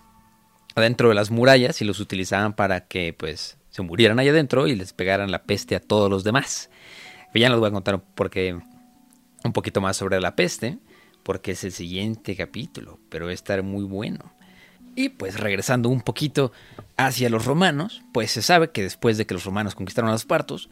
adentro 0.75 1.09
de 1.09 1.15
las 1.15 1.29
murallas 1.29 1.81
y 1.81 1.85
los 1.85 1.99
utilizaban 1.99 2.53
para 2.53 2.87
que 2.87 3.13
pues 3.13 3.57
se 3.69 3.83
murieran 3.83 4.17
ahí 4.17 4.27
adentro 4.27 4.65
y 4.67 4.75
les 4.75 4.91
pegaran 4.93 5.29
la 5.29 5.43
peste 5.43 5.75
a 5.75 5.79
todos 5.79 6.09
los 6.09 6.23
demás. 6.23 6.71
ya 7.35 7.49
les 7.49 7.59
voy 7.59 7.69
a 7.69 7.71
contar 7.71 8.01
porque 8.15 8.59
un 9.43 9.53
poquito 9.53 9.81
más 9.81 9.97
sobre 9.97 10.19
la 10.19 10.35
peste 10.35 10.79
porque 11.23 11.51
es 11.51 11.63
el 11.63 11.71
siguiente 11.71 12.35
capítulo, 12.35 12.99
pero 13.09 13.25
va 13.25 13.31
a 13.31 13.35
estar 13.35 13.63
muy 13.63 13.83
bueno. 13.83 14.33
Y 14.95 15.09
pues 15.09 15.39
regresando 15.39 15.89
un 15.89 16.01
poquito 16.01 16.51
hacia 16.97 17.29
los 17.29 17.45
romanos, 17.45 18.03
pues 18.11 18.31
se 18.31 18.41
sabe 18.41 18.71
que 18.71 18.83
después 18.83 19.17
de 19.17 19.25
que 19.25 19.33
los 19.33 19.45
romanos 19.45 19.75
conquistaron 19.75 20.09
a 20.09 20.13
los 20.13 20.25
partos, 20.25 20.69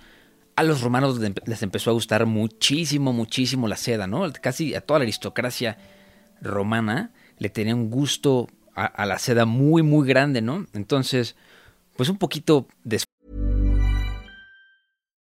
a 0.55 0.63
los 0.63 0.81
romanos 0.81 1.19
les 1.45 1.61
empezó 1.61 1.91
a 1.91 1.93
gustar 1.93 2.25
muchísimo, 2.25 3.13
muchísimo 3.13 3.67
la 3.67 3.77
seda, 3.77 4.07
¿no? 4.07 4.29
Casi 4.41 4.73
a 4.73 4.81
toda 4.81 4.99
la 4.99 5.03
aristocracia 5.03 5.77
romana 6.41 7.11
le 7.37 7.49
tenía 7.49 7.75
un 7.75 7.89
gusto 7.89 8.47
a, 8.73 9.05
la 9.05 9.17
seda 9.17 9.45
muy, 9.45 9.81
muy 9.81 10.07
grande, 10.07 10.41
¿no? 10.41 10.65
Entonces, 10.73 11.35
pues 11.95 12.09
un 12.09 12.17
poquito 12.17 12.67
después. 12.83 13.16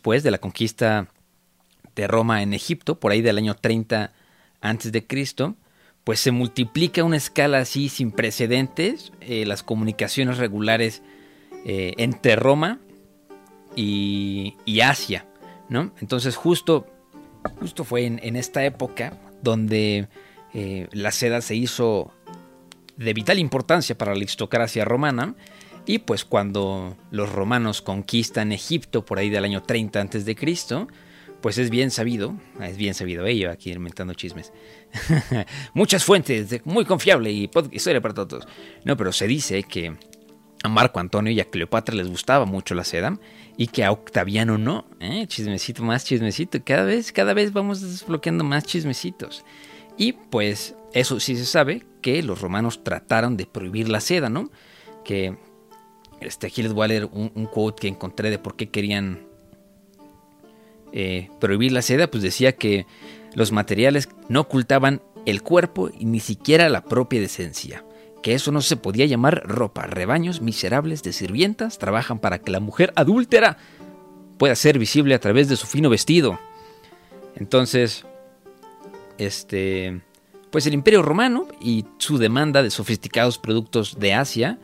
Después 0.00 0.22
de 0.22 0.30
la 0.30 0.38
conquista 0.38 1.08
de 1.94 2.06
Roma 2.06 2.42
en 2.42 2.54
Egipto, 2.54 2.98
por 2.98 3.12
ahí 3.12 3.20
del 3.20 3.36
año 3.36 3.54
30 3.54 4.14
antes 4.62 4.92
de 4.92 5.06
Cristo, 5.06 5.56
pues 6.04 6.20
se 6.20 6.30
multiplica 6.30 7.04
una 7.04 7.18
escala 7.18 7.58
así 7.58 7.90
sin 7.90 8.10
precedentes 8.10 9.12
eh, 9.20 9.44
las 9.44 9.62
comunicaciones 9.62 10.38
regulares 10.38 11.02
eh, 11.66 11.92
entre 11.98 12.34
Roma 12.34 12.78
y, 13.76 14.56
Asia, 14.82 15.26
¿no? 15.68 15.92
Entonces 16.00 16.34
justo, 16.34 16.86
justo 17.60 17.84
fue 17.84 18.06
en, 18.06 18.20
en 18.22 18.36
esta 18.36 18.64
época 18.64 19.18
donde 19.42 20.08
eh, 20.54 20.88
la 20.92 21.10
seda 21.10 21.42
se 21.42 21.56
hizo 21.56 22.10
de 22.96 23.12
vital 23.12 23.38
importancia 23.38 23.98
para 23.98 24.12
la 24.12 24.16
aristocracia 24.16 24.86
romana 24.86 25.34
y 25.86 25.98
pues 25.98 26.24
cuando 26.24 26.96
los 27.10 27.30
romanos 27.30 27.82
conquistan 27.82 28.52
Egipto 28.52 29.04
por 29.04 29.18
ahí 29.18 29.30
del 29.30 29.44
año 29.44 29.62
30 29.62 30.00
antes 30.00 30.24
de 30.24 30.36
Cristo, 30.36 30.88
pues 31.40 31.58
es 31.58 31.70
bien 31.70 31.90
sabido, 31.90 32.34
es 32.60 32.76
bien 32.76 32.94
sabido 32.94 33.26
ello, 33.26 33.50
aquí 33.50 33.72
inventando 33.72 34.14
chismes. 34.14 34.52
Muchas 35.74 36.04
fuentes, 36.04 36.64
muy 36.64 36.84
confiable 36.84 37.30
y 37.32 37.50
historia 37.72 38.00
para 38.00 38.14
todos. 38.14 38.46
No, 38.84 38.96
pero 38.96 39.12
se 39.12 39.26
dice 39.26 39.62
que 39.62 39.96
a 40.62 40.68
Marco 40.68 41.00
Antonio 41.00 41.32
y 41.32 41.40
a 41.40 41.46
Cleopatra 41.46 41.94
les 41.94 42.08
gustaba 42.08 42.44
mucho 42.44 42.74
la 42.74 42.84
seda 42.84 43.18
y 43.56 43.68
que 43.68 43.84
a 43.84 43.92
Octaviano 43.92 44.58
no. 44.58 44.86
¿eh? 45.00 45.26
Chismecito, 45.26 45.82
más 45.82 46.04
chismecito. 46.04 46.62
Cada 46.64 46.84
vez, 46.84 47.12
cada 47.12 47.32
vez 47.32 47.52
vamos 47.52 47.80
desbloqueando 47.80 48.44
más 48.44 48.64
chismecitos. 48.64 49.44
Y 49.96 50.12
pues 50.12 50.74
eso 50.92 51.20
sí 51.20 51.36
se 51.36 51.46
sabe 51.46 51.84
que 52.02 52.22
los 52.22 52.40
romanos 52.40 52.84
trataron 52.84 53.36
de 53.36 53.46
prohibir 53.46 53.88
la 53.88 54.00
seda, 54.00 54.28
¿no? 54.28 54.50
Que 55.04 55.36
este, 56.20 56.46
aquí 56.46 56.62
les 56.62 56.72
un, 56.72 57.32
un 57.34 57.46
quote 57.46 57.80
que 57.80 57.88
encontré 57.88 58.30
de 58.30 58.38
por 58.38 58.56
qué 58.56 58.68
querían 58.68 59.26
eh, 60.92 61.28
prohibir 61.40 61.72
la 61.72 61.82
seda, 61.82 62.10
pues 62.10 62.22
decía 62.22 62.52
que 62.52 62.86
los 63.34 63.52
materiales 63.52 64.08
no 64.28 64.40
ocultaban 64.40 65.02
el 65.24 65.42
cuerpo 65.42 65.90
y 65.96 66.04
ni 66.04 66.20
siquiera 66.20 66.68
la 66.68 66.84
propia 66.84 67.20
decencia, 67.20 67.84
que 68.22 68.34
eso 68.34 68.50
no 68.50 68.60
se 68.60 68.76
podía 68.76 69.06
llamar 69.06 69.42
ropa. 69.46 69.86
Rebaños 69.86 70.40
miserables 70.40 71.02
de 71.02 71.12
sirvientas 71.12 71.78
trabajan 71.78 72.18
para 72.18 72.40
que 72.40 72.50
la 72.50 72.60
mujer 72.60 72.92
adúltera 72.96 73.56
pueda 74.36 74.56
ser 74.56 74.78
visible 74.78 75.14
a 75.14 75.20
través 75.20 75.48
de 75.48 75.56
su 75.56 75.66
fino 75.66 75.90
vestido. 75.90 76.40
Entonces, 77.36 78.04
este, 79.18 80.00
pues 80.50 80.66
el 80.66 80.74
Imperio 80.74 81.02
Romano 81.02 81.46
y 81.60 81.84
su 81.98 82.18
demanda 82.18 82.62
de 82.62 82.70
sofisticados 82.70 83.38
productos 83.38 83.98
de 84.00 84.14
Asia 84.14 84.58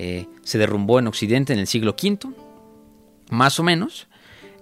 eh, 0.00 0.28
se 0.44 0.58
derrumbó 0.58 1.00
en 1.00 1.08
Occidente 1.08 1.52
en 1.52 1.58
el 1.58 1.66
siglo 1.66 1.96
V, 2.00 2.32
más 3.30 3.58
o 3.58 3.64
menos, 3.64 4.06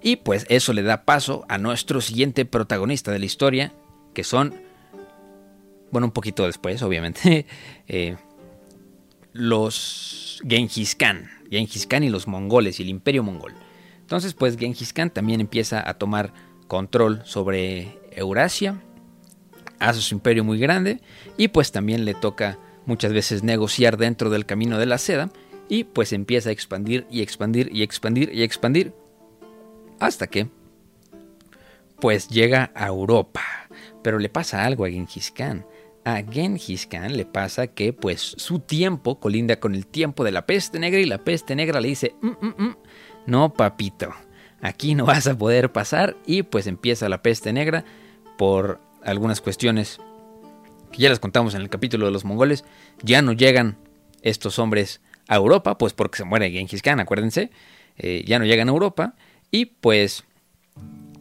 y 0.02 0.16
pues 0.16 0.46
eso 0.48 0.72
le 0.72 0.82
da 0.82 1.04
paso 1.04 1.44
a 1.50 1.58
nuestro 1.58 2.00
siguiente 2.00 2.46
protagonista 2.46 3.12
de 3.12 3.18
la 3.18 3.26
historia, 3.26 3.74
que 4.14 4.24
son, 4.24 4.54
bueno, 5.90 6.06
un 6.06 6.12
poquito 6.12 6.46
después, 6.46 6.80
obviamente, 6.80 7.44
eh, 7.86 8.16
los 9.34 10.40
Genghis 10.48 10.94
Khan. 10.94 11.28
Genghis 11.50 11.86
Khan 11.86 12.02
y 12.02 12.08
los 12.08 12.26
mongoles 12.26 12.80
y 12.80 12.84
el 12.84 12.88
imperio 12.88 13.22
mongol. 13.22 13.52
Entonces, 14.00 14.32
pues 14.32 14.56
Genghis 14.56 14.94
Khan 14.94 15.10
también 15.10 15.42
empieza 15.42 15.86
a 15.86 15.98
tomar 15.98 16.32
control 16.66 17.20
sobre 17.26 17.98
Eurasia, 18.10 18.80
hace 19.80 20.00
su 20.00 20.14
imperio 20.14 20.44
muy 20.44 20.58
grande 20.58 21.02
y 21.36 21.48
pues 21.48 21.72
también 21.72 22.06
le 22.06 22.14
toca 22.14 22.58
muchas 22.86 23.12
veces 23.12 23.42
negociar 23.42 23.96
dentro 23.96 24.30
del 24.30 24.46
camino 24.46 24.78
de 24.78 24.86
la 24.86 24.98
seda 24.98 25.30
y 25.68 25.84
pues 25.84 26.12
empieza 26.12 26.48
a 26.48 26.52
expandir 26.52 27.06
y 27.10 27.22
expandir 27.22 27.70
y 27.72 27.82
expandir 27.82 28.30
y 28.32 28.42
expandir 28.42 28.94
hasta 30.00 30.26
que 30.26 30.48
pues 32.00 32.28
llega 32.28 32.70
a 32.74 32.86
Europa. 32.86 33.42
Pero 34.02 34.18
le 34.18 34.28
pasa 34.28 34.64
algo 34.64 34.84
a 34.84 34.90
Genghis 34.90 35.30
Khan. 35.30 35.66
A 36.04 36.22
Genghis 36.22 36.86
Khan 36.86 37.16
le 37.16 37.26
pasa 37.26 37.66
que 37.66 37.92
pues 37.92 38.20
su 38.20 38.60
tiempo 38.60 39.18
colinda 39.18 39.58
con 39.58 39.74
el 39.74 39.86
tiempo 39.86 40.22
de 40.22 40.32
la 40.32 40.46
peste 40.46 40.78
negra 40.78 41.00
y 41.00 41.06
la 41.06 41.24
peste 41.24 41.56
negra 41.56 41.80
le 41.80 41.88
dice, 41.88 42.14
mm, 42.20 42.28
mm, 42.28 42.54
mm, 42.58 42.76
no 43.26 43.52
papito, 43.52 44.12
aquí 44.60 44.94
no 44.94 45.04
vas 45.06 45.26
a 45.26 45.36
poder 45.36 45.72
pasar 45.72 46.16
y 46.26 46.42
pues 46.44 46.66
empieza 46.66 47.08
la 47.08 47.22
peste 47.22 47.52
negra 47.52 47.84
por 48.38 48.80
algunas 49.02 49.40
cuestiones 49.40 49.98
ya 51.02 51.08
les 51.08 51.20
contamos 51.20 51.54
en 51.54 51.62
el 51.62 51.68
capítulo 51.68 52.06
de 52.06 52.12
los 52.12 52.24
mongoles, 52.24 52.64
ya 53.02 53.22
no 53.22 53.32
llegan 53.32 53.76
estos 54.22 54.58
hombres 54.58 55.00
a 55.28 55.36
Europa, 55.36 55.78
pues 55.78 55.92
porque 55.92 56.18
se 56.18 56.24
muere 56.24 56.50
Genghis 56.50 56.82
Khan, 56.82 57.00
acuérdense, 57.00 57.50
eh, 57.96 58.24
ya 58.26 58.38
no 58.38 58.44
llegan 58.44 58.68
a 58.68 58.72
Europa 58.72 59.14
y 59.50 59.66
pues 59.66 60.24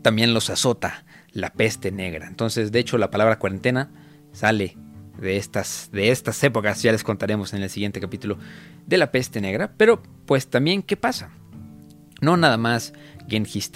también 0.02 0.34
los 0.34 0.50
azota 0.50 1.06
la 1.32 1.52
peste 1.52 1.92
negra. 1.92 2.28
Entonces, 2.28 2.72
de 2.72 2.80
hecho, 2.80 2.98
la 2.98 3.12
palabra 3.12 3.40
cuarentena 3.40 3.92
sale 4.32 4.78
de 5.20 5.38
estas, 5.38 5.90
de 5.92 6.12
estas 6.12 6.44
épocas, 6.44 6.82
ya 6.82 6.92
les 6.92 7.04
contaremos 7.04 7.54
en 7.54 7.64
el 7.64 7.70
siguiente 7.70 8.00
capítulo 8.00 8.38
de 8.86 8.98
la 8.98 9.12
peste 9.12 9.42
negra, 9.42 9.72
pero 9.78 10.02
pues 10.26 10.48
también, 10.48 10.84
¿qué 10.84 10.98
pasa? 10.98 11.32
No 12.22 12.38
nada 12.38 12.58
más 12.58 12.94
Genghis, 13.28 13.72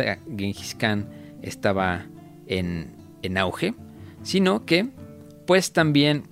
Khan 0.78 1.10
estaba 1.42 2.06
en, 2.48 2.96
en 3.22 3.38
auge, 3.38 3.74
sino 4.24 4.66
que 4.66 4.90
pues 5.50 5.74
también 5.74 6.26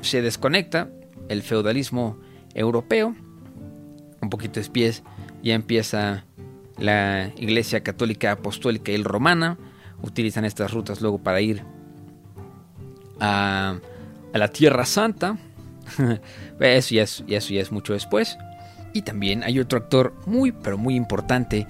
se 0.00 0.22
desconecta 0.22 0.88
el 1.28 1.42
feudalismo 1.42 2.18
europeo, 2.54 3.14
un 4.22 4.30
poquito 4.30 4.58
de 4.58 4.66
pies, 4.70 5.02
ya 5.42 5.52
empieza 5.52 6.24
la 6.78 7.30
Iglesia 7.36 7.82
Católica 7.82 8.32
Apostólica 8.32 8.90
y 8.90 9.02
Romana, 9.02 9.58
utilizan 10.00 10.46
estas 10.46 10.72
rutas 10.72 11.02
luego 11.02 11.18
para 11.18 11.42
ir 11.42 11.62
a, 13.20 13.80
la 14.32 14.48
Tierra 14.48 14.86
Santa, 14.86 15.36
eso, 16.58 16.94
ya 16.94 17.02
es, 17.02 17.22
eso 17.28 17.52
ya 17.52 17.60
es 17.60 17.70
mucho 17.70 17.92
después. 17.92 18.38
Y 18.94 19.02
también 19.02 19.42
hay 19.42 19.60
otro 19.60 19.76
actor 19.78 20.14
muy, 20.24 20.52
pero 20.52 20.78
muy 20.78 20.94
importante 20.96 21.66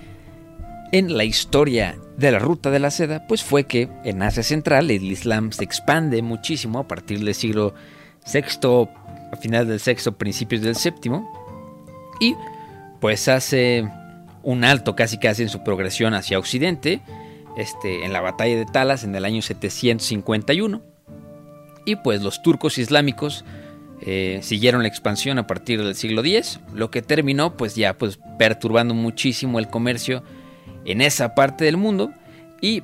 en 0.92 1.16
la 1.16 1.24
historia 1.24 1.98
de 2.16 2.32
la 2.32 2.38
ruta 2.38 2.70
de 2.70 2.78
la 2.78 2.90
seda, 2.90 3.26
pues 3.26 3.42
fue 3.42 3.64
que 3.64 3.88
en 4.04 4.22
Asia 4.22 4.42
Central 4.42 4.90
el 4.90 5.04
Islam 5.04 5.52
se 5.52 5.64
expande 5.64 6.22
muchísimo 6.22 6.78
a 6.78 6.88
partir 6.88 7.22
del 7.22 7.34
siglo 7.34 7.74
VI, 8.32 8.88
a 9.32 9.36
final 9.36 9.66
del 9.68 9.80
VI, 9.84 10.12
principios 10.12 10.62
del 10.62 10.74
VII, 10.74 11.20
y 12.20 12.34
pues 13.00 13.28
hace 13.28 13.88
un 14.42 14.64
alto 14.64 14.96
casi 14.96 15.18
casi 15.18 15.42
en 15.42 15.48
su 15.48 15.62
progresión 15.62 16.14
hacia 16.14 16.38
Occidente, 16.38 17.02
este, 17.56 18.04
en 18.04 18.12
la 18.12 18.20
batalla 18.20 18.56
de 18.56 18.66
Talas 18.66 19.04
en 19.04 19.14
el 19.14 19.24
año 19.24 19.42
751, 19.42 20.82
y 21.84 21.96
pues 21.96 22.22
los 22.22 22.42
turcos 22.42 22.78
islámicos 22.78 23.44
eh, 24.00 24.40
siguieron 24.42 24.82
la 24.82 24.88
expansión 24.88 25.38
a 25.38 25.46
partir 25.46 25.82
del 25.82 25.94
siglo 25.94 26.22
X, 26.24 26.60
lo 26.72 26.90
que 26.90 27.02
terminó 27.02 27.56
pues 27.56 27.74
ya 27.74 27.98
pues 27.98 28.18
perturbando 28.38 28.94
muchísimo 28.94 29.58
el 29.58 29.68
comercio 29.68 30.22
en 30.88 31.02
esa 31.02 31.34
parte 31.34 31.64
del 31.64 31.76
mundo 31.76 32.10
y 32.60 32.82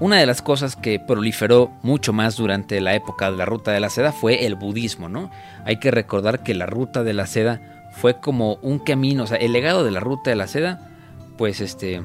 una 0.00 0.16
de 0.16 0.26
las 0.26 0.42
cosas 0.42 0.74
que 0.74 0.98
proliferó 0.98 1.70
mucho 1.82 2.12
más 2.12 2.36
durante 2.36 2.80
la 2.80 2.96
época 2.96 3.30
de 3.30 3.36
la 3.36 3.44
ruta 3.44 3.70
de 3.70 3.78
la 3.78 3.90
seda 3.90 4.10
fue 4.10 4.44
el 4.44 4.56
budismo, 4.56 5.08
¿no? 5.08 5.30
Hay 5.64 5.78
que 5.78 5.92
recordar 5.92 6.42
que 6.42 6.54
la 6.54 6.66
ruta 6.66 7.04
de 7.04 7.14
la 7.14 7.26
seda 7.26 7.88
fue 7.92 8.18
como 8.18 8.54
un 8.56 8.80
camino, 8.80 9.22
o 9.22 9.26
sea, 9.28 9.36
el 9.36 9.52
legado 9.52 9.84
de 9.84 9.92
la 9.92 10.00
ruta 10.00 10.30
de 10.30 10.36
la 10.36 10.48
seda, 10.48 10.90
pues 11.36 11.60
este, 11.60 12.02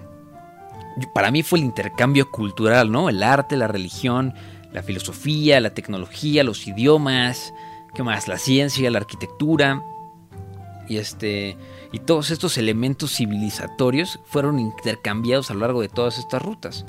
para 1.16 1.32
mí 1.32 1.42
fue 1.42 1.58
el 1.58 1.66
intercambio 1.66 2.30
cultural, 2.30 2.92
¿no? 2.92 3.10
El 3.10 3.24
arte, 3.24 3.58
la 3.58 3.68
religión, 3.68 4.36
la 4.72 4.84
filosofía, 4.84 5.60
la 5.60 5.72
tecnología, 5.72 6.44
los 6.44 6.68
idiomas, 6.68 7.54
¿qué 7.96 8.04
más? 8.04 8.28
La 8.28 8.38
ciencia, 8.38 8.92
la 8.92 9.00
arquitectura 9.00 9.82
y 10.88 10.98
este 10.98 11.58
y 11.94 12.00
todos 12.00 12.32
estos 12.32 12.58
elementos 12.58 13.16
civilizatorios 13.16 14.20
fueron 14.26 14.60
intercambiados 14.60 15.52
a 15.52 15.54
lo 15.54 15.62
largo 15.62 15.80
de 15.80 15.90
todas 15.90 16.18
estas 16.18 16.42
rutas. 16.42 16.86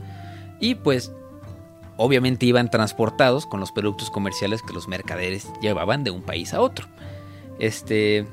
Y 0.61 0.77
pues 0.77 1.13
obviamente 1.99 2.47
iban 2.47 2.71
transportados 2.71 3.45
con 3.45 3.61
los 3.61 3.71
productos 3.71 4.11
comerciales 4.11 4.63
que 4.63 4.73
los 4.73 4.89
mercaderes 4.89 5.47
llevaban 5.61 6.05
de 6.05 6.11
un 6.11 6.23
país 6.23 6.55
a 6.55 6.63
otro. 6.63 6.89
Este 7.59 8.27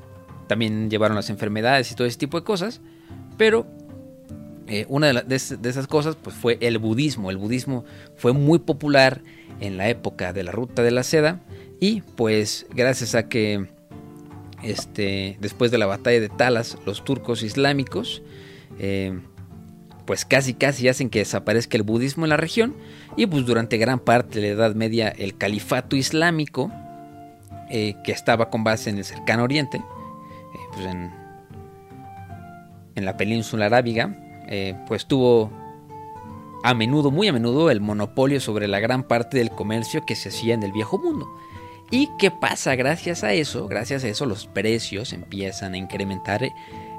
también 0.47 0.89
llevaron 0.89 1.15
las 1.15 1.29
enfermedades 1.29 1.91
y 1.91 1.95
todo 1.95 2.07
ese 2.07 2.17
tipo 2.17 2.39
de 2.39 2.45
cosas, 2.45 2.79
pero 3.37 3.67
eh, 4.67 4.85
una 4.87 5.07
de, 5.07 5.23
de, 5.23 5.69
esas 5.69 5.87
cosas 5.87 6.15
pues, 6.15 6.33
fue 6.33 6.57
el 6.61 6.77
budismo. 6.77 7.31
El 7.31 7.37
budismo 7.37 7.83
fue 8.15 8.31
muy 8.31 8.59
popular 8.59 9.21
en 9.59 9.75
la 9.75 9.89
época 9.89 10.31
de 10.31 10.43
la 10.43 10.53
ruta 10.53 10.83
de 10.83 10.91
la 10.91 11.03
seda 11.03 11.41
y 11.81 11.99
pues 12.15 12.65
gracias 12.73 13.13
a 13.13 13.27
que 13.27 13.67
este, 14.63 15.37
después 15.39 15.71
de 15.71 15.77
la 15.77 15.85
batalla 15.85 16.19
de 16.19 16.29
Talas, 16.29 16.77
los 16.85 17.03
turcos 17.03 17.43
islámicos, 17.43 18.21
eh, 18.79 19.19
pues 20.05 20.25
casi 20.25 20.53
casi 20.53 20.87
hacen 20.87 21.09
que 21.09 21.19
desaparezca 21.19 21.77
el 21.77 21.83
budismo 21.83 22.25
en 22.25 22.29
la 22.29 22.37
región 22.37 22.75
y 23.15 23.25
pues 23.27 23.45
durante 23.45 23.77
gran 23.77 23.99
parte 23.99 24.39
de 24.39 24.47
la 24.47 24.53
Edad 24.53 24.75
Media 24.75 25.09
el 25.09 25.37
califato 25.37 25.95
islámico, 25.95 26.71
eh, 27.69 27.95
que 28.03 28.11
estaba 28.11 28.49
con 28.49 28.63
base 28.63 28.89
en 28.89 28.97
el 28.97 29.05
cercano 29.05 29.43
oriente, 29.43 29.77
eh, 29.77 30.59
pues 30.73 30.85
en, 30.87 31.11
en, 32.95 33.05
la 33.05 33.15
península 33.15 33.67
arábiga, 33.67 34.17
pues 34.87 35.05
tuvo 35.05 35.49
a 36.63 36.73
menudo, 36.73 37.09
muy 37.09 37.27
a 37.27 37.33
menudo, 37.33 37.71
el 37.71 37.79
monopolio 37.79 38.41
sobre 38.41 38.67
la 38.67 38.79
gran 38.79 39.03
parte 39.03 39.37
del 39.37 39.49
comercio 39.49 40.05
que 40.05 40.15
se 40.15 40.29
hacía 40.29 40.53
en 40.53 40.63
el 40.63 40.73
viejo 40.73 40.97
mundo. 40.97 41.29
¿Y 41.91 42.09
qué 42.17 42.31
pasa? 42.31 42.75
Gracias 42.75 43.25
a 43.25 43.33
eso, 43.33 43.67
gracias 43.67 44.05
a 44.05 44.07
eso 44.07 44.25
los 44.25 44.47
precios 44.47 45.11
empiezan 45.11 45.73
a 45.73 45.77
incrementar 45.77 46.41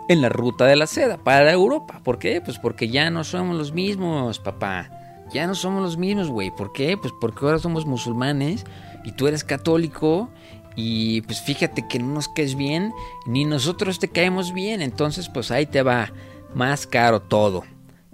en 0.09 0.21
la 0.21 0.29
ruta 0.29 0.67
de 0.67 0.77
la 0.77 0.87
seda 0.87 1.17
para 1.17 1.51
Europa. 1.51 2.03
¿Por 2.05 2.19
qué? 2.19 2.43
Pues 2.43 2.59
porque 2.59 2.89
ya 2.89 3.09
no 3.09 3.25
somos 3.25 3.57
los 3.57 3.73
mismos, 3.73 4.39
papá. 4.39 4.91
Ya 5.33 5.47
no 5.47 5.55
somos 5.55 5.83
los 5.83 5.97
mismos, 5.97 6.29
güey. 6.29 6.51
¿Por 6.51 6.75
qué? 6.75 6.99
Pues 6.99 7.15
porque 7.23 7.47
ahora 7.47 7.59
somos 7.59 7.87
musulmanes 7.87 8.67
y 9.03 9.13
tú 9.13 9.27
eres 9.27 9.45
católico 9.45 10.29
y 10.77 11.23
pues 11.23 11.41
fíjate 11.41 11.89
que 11.89 11.99
no 11.99 12.13
nos 12.15 12.29
caes 12.29 12.55
bien 12.55 12.93
ni 13.25 13.47
nosotros 13.47 13.99
te 13.99 14.09
caemos 14.09 14.53
bien. 14.53 14.83
Entonces 14.83 15.31
pues 15.31 15.51
ahí 15.51 15.65
te 15.65 15.83
va 15.83 16.13
más 16.55 16.87
caro 16.87 17.23
todo. 17.23 17.65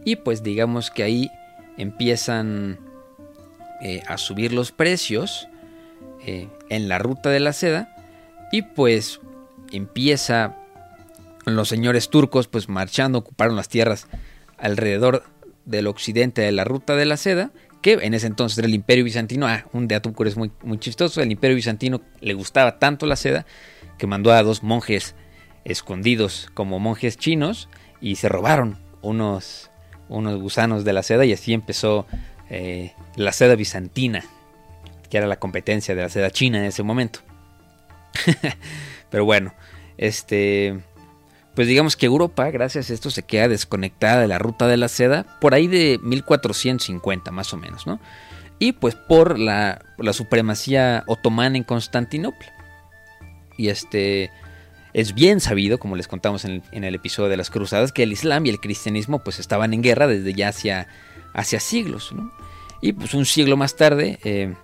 Y 0.05 0.15
pues 0.15 0.45
digamos 0.45 0.93
que 0.93 1.03
ahí 1.03 1.31
empiezan 1.77 2.79
eh, 3.81 4.03
a 4.07 4.17
subir 4.17 4.53
los 4.53 4.71
precios 4.71 5.48
eh, 6.29 6.47
en 6.69 6.91
la 6.91 6.99
ruta 6.99 7.31
de 7.31 7.41
la 7.41 7.55
seda 7.55 7.89
y 8.53 8.61
pues 8.61 9.23
empieza 9.73 10.57
los 11.47 11.71
señores 11.71 12.11
turcos 12.11 12.49
pues 12.49 12.69
marchando, 12.69 13.17
ocuparon 13.17 13.57
las 13.57 13.71
tierras 13.71 14.09
alrededor 14.59 15.25
del 15.65 15.87
occidente 15.87 16.43
de 16.43 16.53
la 16.53 16.65
ruta 16.65 16.97
de 16.97 17.07
la 17.07 17.17
seda, 17.17 17.51
que 17.81 17.95
en 17.95 18.13
ese 18.13 18.27
entonces 18.27 18.59
era 18.59 18.69
el 18.69 18.75
imperio 18.75 19.05
bizantino, 19.05 19.47
ah, 19.47 19.65
un 19.73 19.89
dato 19.89 20.13
es 20.27 20.37
muy, 20.37 20.51
muy 20.63 20.79
chistoso, 20.79 21.23
el 21.23 21.33
imperio 21.33 21.57
bizantino 21.57 22.03
le 22.21 22.35
gustaba 22.35 22.79
tanto 22.79 23.07
la 23.07 23.17
seda 23.17 23.47
que 23.97 24.07
mandó 24.07 24.31
a 24.31 24.43
dos 24.43 24.63
monjes 24.63 25.15
escondidos 25.65 26.51
como 26.53 26.79
monjes 26.79 27.17
chinos 27.17 27.71
y 28.03 28.17
se 28.17 28.29
robaron 28.29 28.77
unos, 29.01 29.71
unos 30.11 30.39
gusanos 30.39 30.85
de 30.85 30.93
la 30.93 31.03
seda 31.03 31.25
y 31.25 31.33
así 31.33 31.55
empezó 31.55 32.07
eh, 32.51 32.93
la 33.17 33.33
seda 33.33 33.55
bizantina 33.55 34.27
que 35.11 35.19
era 35.19 35.27
la 35.27 35.39
competencia 35.39 35.95
de 35.95 36.03
la 36.03 36.09
seda 36.09 36.31
china 36.31 36.59
en 36.59 36.65
ese 36.65 36.83
momento. 36.83 37.21
Pero 39.11 39.25
bueno, 39.25 39.55
este, 39.97 40.79
pues 41.55 41.69
digamos 41.69 41.97
que 41.97 42.07
Europa, 42.07 42.51
gracias 42.51 42.91
a 42.91 42.95
esto, 42.95 43.11
se 43.11 43.23
queda 43.23 43.49
desconectada 43.49 44.21
de 44.21 44.29
la 44.29 44.39
ruta 44.39 44.67
de 44.67 44.77
la 44.77 44.89
seda 44.89 45.25
por 45.41 45.55
ahí 45.55 45.67
de 45.67 45.99
1450 46.03 47.31
más 47.31 47.53
o 47.53 47.57
menos, 47.57 47.87
¿no? 47.87 48.01
Y 48.59 48.73
pues 48.73 48.95
por 48.95 49.39
la, 49.39 49.85
la 49.99 50.13
supremacía 50.13 51.05
otomana 51.07 51.57
en 51.57 51.65
Constantinopla. 51.65 52.53
Y 53.57 53.69
este, 53.69 54.31
es 54.93 55.15
bien 55.15 55.41
sabido, 55.41 55.79
como 55.79 55.97
les 55.97 56.09
contamos 56.09 56.45
en 56.45 56.63
el, 56.73 56.95
episodio 56.95 57.29
de 57.29 57.37
las 57.37 57.51
cruzadas, 57.51 57.93
que 57.93 58.03
el 58.03 58.13
Islam 58.13 58.47
y 58.47 58.51
el 58.51 58.61
cristianismo 58.61 59.23
pues 59.23 59.39
estaban 59.39 59.75
en 59.75 59.83
guerra 59.83 60.07
desde 60.07 60.33
ya 60.33 60.49
hacia, 60.49 60.89
hacia 61.35 61.61
siglos, 61.61 62.13
¿no? 62.13 62.33
Y 62.81 62.93
pues 62.93 63.15
un 63.15 63.27
siglo 63.27 63.57
más 63.57 63.77
tarde, 63.77 64.19
eh, 64.25 64.55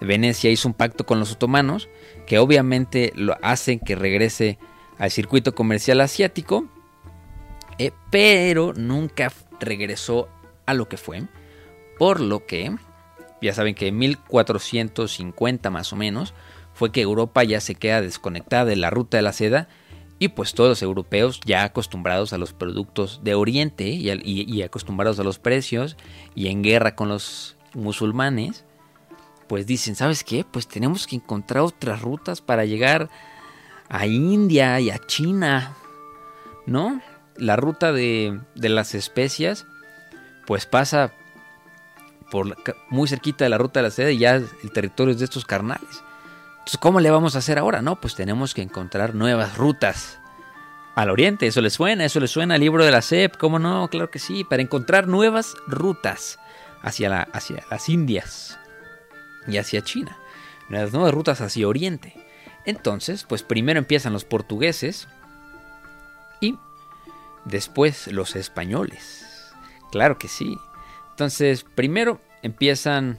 Venecia 0.00 0.50
hizo 0.50 0.68
un 0.68 0.74
pacto 0.74 1.06
con 1.06 1.18
los 1.18 1.32
otomanos 1.32 1.88
que 2.26 2.38
obviamente 2.38 3.12
lo 3.16 3.36
hacen 3.42 3.78
que 3.78 3.96
regrese 3.96 4.58
al 4.98 5.10
circuito 5.10 5.54
comercial 5.54 6.00
asiático, 6.00 6.66
eh, 7.78 7.92
pero 8.10 8.72
nunca 8.74 9.32
regresó 9.60 10.28
a 10.66 10.74
lo 10.74 10.88
que 10.88 10.96
fue, 10.96 11.22
por 11.98 12.20
lo 12.20 12.46
que 12.46 12.74
ya 13.40 13.52
saben 13.52 13.74
que 13.74 13.88
en 13.88 13.98
1450 13.98 15.70
más 15.70 15.92
o 15.92 15.96
menos 15.96 16.34
fue 16.74 16.92
que 16.92 17.00
Europa 17.00 17.44
ya 17.44 17.60
se 17.60 17.74
queda 17.74 18.00
desconectada 18.02 18.64
de 18.64 18.76
la 18.76 18.90
ruta 18.90 19.16
de 19.16 19.22
la 19.22 19.32
seda 19.32 19.68
y 20.18 20.28
pues 20.28 20.54
todos 20.54 20.70
los 20.70 20.82
europeos 20.82 21.40
ya 21.44 21.64
acostumbrados 21.64 22.32
a 22.32 22.38
los 22.38 22.52
productos 22.52 23.20
de 23.22 23.34
Oriente 23.34 23.88
y, 23.88 24.62
acostumbrados 24.62 25.20
a 25.20 25.24
los 25.24 25.38
precios 25.38 25.96
y 26.34 26.48
en 26.48 26.62
guerra 26.62 26.94
con 26.94 27.08
los 27.08 27.56
musulmanes, 27.74 28.64
pues 29.48 29.66
dicen, 29.66 29.96
¿sabes 29.96 30.24
qué? 30.24 30.44
Pues 30.50 30.66
tenemos 30.66 31.06
que 31.06 31.16
encontrar 31.16 31.62
otras 31.62 32.02
rutas 32.02 32.40
para 32.40 32.64
llegar 32.64 33.08
a 33.88 34.06
India 34.06 34.80
y 34.80 34.90
a 34.90 34.98
China, 34.98 35.76
¿no? 36.66 37.00
La 37.36 37.56
ruta 37.56 37.92
de, 37.92 38.40
de 38.54 38.68
las 38.68 38.94
especias, 38.94 39.66
pues 40.46 40.66
pasa 40.66 41.12
por 42.30 42.56
muy 42.90 43.08
cerquita 43.08 43.44
de 43.44 43.50
la 43.50 43.58
ruta 43.58 43.80
de 43.80 43.84
la 43.84 43.90
seda 43.90 44.10
y 44.10 44.18
ya 44.18 44.34
el 44.34 44.72
territorio 44.72 45.12
es 45.12 45.18
de 45.18 45.26
estos 45.26 45.44
carnales. 45.44 46.02
Entonces, 46.58 46.78
¿cómo 46.78 46.98
le 46.98 47.10
vamos 47.10 47.36
a 47.36 47.38
hacer 47.38 47.58
ahora? 47.58 47.82
No, 47.82 48.00
pues 48.00 48.16
tenemos 48.16 48.52
que 48.52 48.62
encontrar 48.62 49.14
nuevas 49.14 49.56
rutas 49.56 50.18
al 50.96 51.10
oriente. 51.10 51.46
Eso 51.46 51.60
le 51.60 51.70
suena, 51.70 52.04
eso 52.04 52.18
le 52.18 52.26
suena 52.26 52.54
al 52.54 52.60
libro 52.60 52.84
de 52.84 52.90
la 52.90 53.02
SEP. 53.02 53.36
¿Cómo 53.36 53.60
no? 53.60 53.86
Claro 53.88 54.10
que 54.10 54.18
sí, 54.18 54.42
para 54.42 54.62
encontrar 54.62 55.06
nuevas 55.06 55.54
rutas 55.68 56.40
hacia, 56.82 57.08
la, 57.08 57.22
hacia 57.32 57.64
las 57.70 57.88
Indias 57.88 58.58
y 59.46 59.58
hacia 59.58 59.82
China. 59.82 60.18
Nuevas, 60.68 60.92
nuevas 60.92 61.14
rutas 61.14 61.40
hacia 61.40 61.68
oriente. 61.68 62.14
Entonces, 62.64 63.24
pues 63.24 63.42
primero 63.42 63.78
empiezan 63.78 64.12
los 64.12 64.24
portugueses 64.24 65.08
y 66.40 66.56
después 67.44 68.08
los 68.08 68.36
españoles. 68.36 69.52
Claro 69.92 70.18
que 70.18 70.28
sí. 70.28 70.58
Entonces, 71.10 71.64
primero 71.74 72.20
empiezan, 72.42 73.18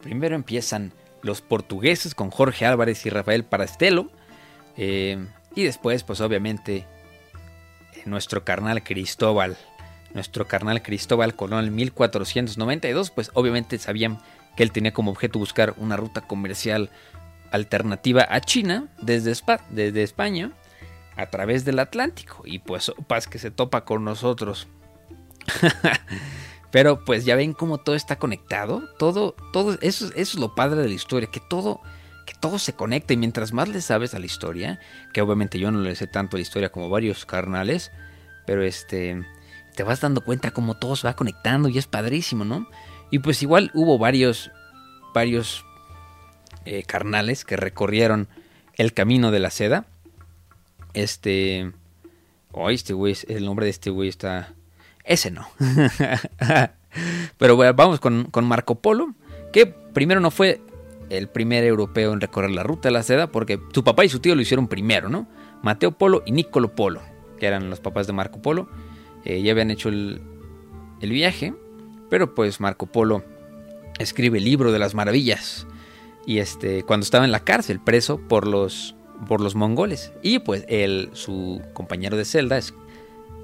primero 0.00 0.36
empiezan 0.36 0.92
los 1.22 1.42
portugueses 1.42 2.14
con 2.14 2.30
Jorge 2.30 2.64
Álvarez 2.64 3.04
y 3.04 3.10
Rafael 3.10 3.44
Parastelo. 3.44 4.10
Eh, 4.76 5.26
y 5.54 5.64
después, 5.64 6.04
pues 6.04 6.20
obviamente, 6.20 6.86
nuestro 8.04 8.44
carnal 8.44 8.82
Cristóbal. 8.82 9.56
Nuestro 10.14 10.46
carnal 10.46 10.82
Cristóbal 10.82 11.34
Colón 11.34 11.66
en 11.66 11.74
1492, 11.74 13.10
pues 13.10 13.30
obviamente 13.34 13.78
sabían 13.78 14.18
que 14.56 14.62
él 14.62 14.72
tenía 14.72 14.92
como 14.92 15.10
objeto 15.10 15.38
buscar 15.38 15.74
una 15.76 15.96
ruta 15.96 16.22
comercial 16.22 16.90
alternativa 17.50 18.26
a 18.28 18.40
China 18.40 18.88
desde, 19.00 19.30
España 20.02 20.52
a 21.16 21.26
través 21.26 21.64
del 21.64 21.78
Atlántico. 21.78 22.42
Y 22.44 22.58
pues 22.60 22.92
paz 23.06 23.26
que 23.26 23.38
se 23.38 23.50
topa 23.50 23.84
con 23.84 24.04
nosotros. 24.04 24.66
Pero 26.70 27.04
pues 27.04 27.24
ya 27.24 27.36
ven 27.36 27.52
cómo 27.52 27.78
todo 27.78 27.94
está 27.94 28.16
conectado. 28.16 28.82
Todo, 28.98 29.34
todo, 29.52 29.78
eso, 29.80 30.10
es 30.14 30.34
lo 30.34 30.54
padre 30.54 30.82
de 30.82 30.88
la 30.88 30.94
historia, 30.94 31.30
que 31.30 31.40
todo, 31.40 31.80
que 32.26 32.34
todo 32.34 32.58
se 32.58 32.74
conecta. 32.74 33.12
Y 33.12 33.16
mientras 33.16 33.52
más 33.52 33.68
le 33.68 33.80
sabes 33.80 34.14
a 34.14 34.18
la 34.18 34.26
historia, 34.26 34.80
que 35.12 35.20
obviamente 35.20 35.58
yo 35.58 35.70
no 35.70 35.80
le 35.80 35.94
sé 35.94 36.06
tanto 36.06 36.36
a 36.36 36.38
la 36.38 36.42
historia 36.42 36.70
como 36.70 36.90
varios 36.90 37.24
carnales, 37.24 37.92
pero 38.46 38.62
este, 38.62 39.22
te 39.74 39.82
vas 39.82 40.00
dando 40.00 40.22
cuenta 40.22 40.50
cómo 40.50 40.74
todo 40.74 40.96
se 40.96 41.06
va 41.06 41.14
conectando 41.14 41.68
y 41.68 41.78
es 41.78 41.86
padrísimo, 41.86 42.44
¿no? 42.44 42.66
Y 43.10 43.20
pues 43.20 43.42
igual 43.42 43.70
hubo 43.74 43.98
varios, 43.98 44.50
varios 45.14 45.64
eh, 46.64 46.82
carnales 46.82 47.44
que 47.44 47.56
recorrieron 47.56 48.28
el 48.74 48.92
camino 48.92 49.30
de 49.30 49.40
la 49.40 49.50
seda. 49.50 49.86
Este, 50.94 51.72
oh, 52.52 52.70
este 52.70 52.92
güey, 52.92 53.16
el 53.28 53.44
nombre 53.44 53.66
de 53.66 53.70
este 53.70 53.90
güey 53.90 54.08
está 54.08 54.54
ese 55.06 55.30
no. 55.30 55.46
Pero 57.38 57.56
bueno, 57.56 57.74
vamos 57.74 58.00
con, 58.00 58.28
Marco 58.42 58.76
Polo, 58.76 59.14
que 59.52 59.66
primero 59.66 60.20
no 60.20 60.30
fue 60.30 60.60
el 61.08 61.28
primer 61.28 61.64
europeo 61.64 62.12
en 62.12 62.20
recorrer 62.20 62.50
la 62.50 62.64
ruta 62.64 62.88
de 62.88 62.92
la 62.92 63.02
seda, 63.02 63.28
porque 63.28 63.60
su 63.72 63.84
papá 63.84 64.04
y 64.04 64.08
su 64.08 64.18
tío 64.18 64.34
lo 64.34 64.42
hicieron 64.42 64.66
primero, 64.66 65.08
¿no? 65.08 65.28
Mateo 65.62 65.92
Polo 65.92 66.22
y 66.26 66.32
Nicolo 66.32 66.74
Polo, 66.74 67.00
que 67.38 67.46
eran 67.46 67.70
los 67.70 67.80
papás 67.80 68.06
de 68.06 68.12
Marco 68.12 68.42
Polo, 68.42 68.68
eh, 69.24 69.40
ya 69.42 69.52
habían 69.52 69.70
hecho 69.70 69.88
el, 69.88 70.20
el, 71.00 71.10
viaje, 71.10 71.54
pero 72.10 72.34
pues 72.34 72.60
Marco 72.60 72.86
Polo 72.86 73.24
escribe 73.98 74.38
el 74.38 74.44
libro 74.44 74.72
de 74.72 74.78
las 74.78 74.94
maravillas, 74.94 75.66
y 76.26 76.38
este, 76.38 76.82
cuando 76.82 77.04
estaba 77.04 77.24
en 77.24 77.32
la 77.32 77.40
cárcel, 77.40 77.80
preso 77.80 78.18
por 78.18 78.46
los, 78.46 78.96
por 79.28 79.40
los 79.40 79.54
mongoles, 79.54 80.12
y 80.22 80.40
pues 80.40 80.64
él, 80.68 81.10
su 81.12 81.62
compañero 81.72 82.16
de 82.16 82.24
celda, 82.24 82.58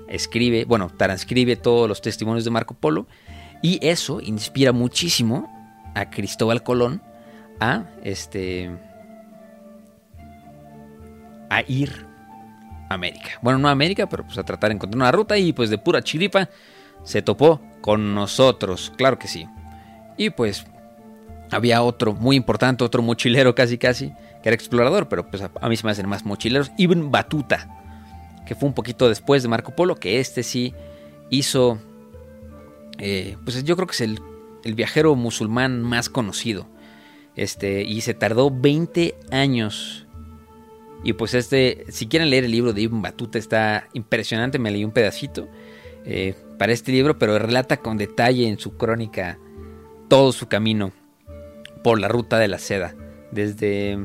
escribe, 0.09 0.65
bueno, 0.67 0.91
transcribe 0.97 1.57
todos 1.57 1.89
los 1.89 2.03
testimonios 2.03 2.45
de 2.45 2.51
Marco 2.51 2.75
Polo. 2.75 3.07
Y 3.63 3.79
eso 3.81 4.21
inspira 4.21 4.73
muchísimo 4.73 5.49
a 5.95 6.11
Cristóbal 6.11 6.63
Colón 6.63 7.03
a 7.61 7.87
este 8.03 8.71
a 11.49 11.63
ir 11.69 12.07
a 12.91 12.95
América. 12.95 13.39
Bueno, 13.41 13.59
no 13.59 13.69
a 13.69 13.71
América, 13.71 14.09
pero 14.09 14.25
pues 14.25 14.37
a 14.39 14.43
tratar 14.43 14.71
de 14.71 14.77
encontrar 14.77 14.97
una 14.97 15.13
ruta 15.13 15.39
y 15.39 15.53
pues 15.53 15.71
de 15.71 15.79
pura 15.79 16.03
chiripa 16.03 16.49
se 17.05 17.23
topó 17.23 17.61
con 17.81 18.15
nosotros, 18.15 18.93
claro 18.97 19.19
que 19.19 19.29
sí. 19.29 19.47
Y 20.17 20.31
pues 20.31 20.67
había 21.51 21.83
otro 21.83 22.15
muy 22.15 22.37
importante, 22.37 22.85
otro 22.85 23.03
mochilero 23.03 23.55
casi 23.55 23.79
casi, 23.79 24.13
que 24.43 24.49
era 24.49 24.55
explorador, 24.55 25.09
pero 25.09 25.29
pues 25.29 25.43
a, 25.43 25.69
mí 25.69 25.77
se 25.77 25.85
me 25.85 25.93
hacen 25.93 26.09
más 26.09 26.25
mochileros, 26.25 26.71
Ibn 26.79 27.11
Batuta 27.11 27.79
que 28.47 28.55
fue 28.55 28.69
un 28.69 28.75
poquito 28.75 29.09
después 29.09 29.43
de 29.43 29.49
Marco 29.49 29.75
Polo, 29.75 29.97
que 29.97 30.21
este 30.21 30.43
sí 30.43 30.75
hizo, 31.31 31.79
eh, 32.99 33.37
pues 33.45 33.63
yo 33.65 33.77
creo 33.77 33.87
que 33.87 33.95
es 33.95 34.01
el, 34.01 34.21
viajero 34.75 35.15
musulmán 35.15 35.83
más 35.83 36.09
conocido. 36.09 36.69
Este, 37.35 37.83
y 37.83 38.03
se 38.03 38.15
tardó 38.15 38.51
20 38.51 39.15
años. 39.31 40.07
Y 41.03 41.15
pues 41.15 41.35
este, 41.35 41.87
si 41.89 42.07
quieren 42.07 42.31
leer 42.31 42.45
el 42.45 42.53
libro 42.53 42.73
de 42.73 42.83
Ibn 42.83 43.03
Batuta, 43.03 43.39
está 43.39 43.89
impresionante, 43.93 44.59
me 44.59 44.71
leí 44.71 44.85
un 44.85 44.93
pedacito 44.93 45.49
eh, 46.05 46.35
para 46.59 46.73
este 46.73 46.93
libro, 46.93 47.19
pero 47.19 47.39
relata 47.39 47.79
con 47.79 47.97
detalle 47.97 48.49
en 48.49 48.59
su 48.59 48.77
crónica 48.77 49.39
todo 50.09 50.33
su 50.33 50.49
camino 50.49 50.93
por 51.83 51.99
la 51.99 52.09
ruta 52.09 52.39
de 52.39 52.49
la 52.49 52.59
seda, 52.59 52.95
desde 53.31 53.99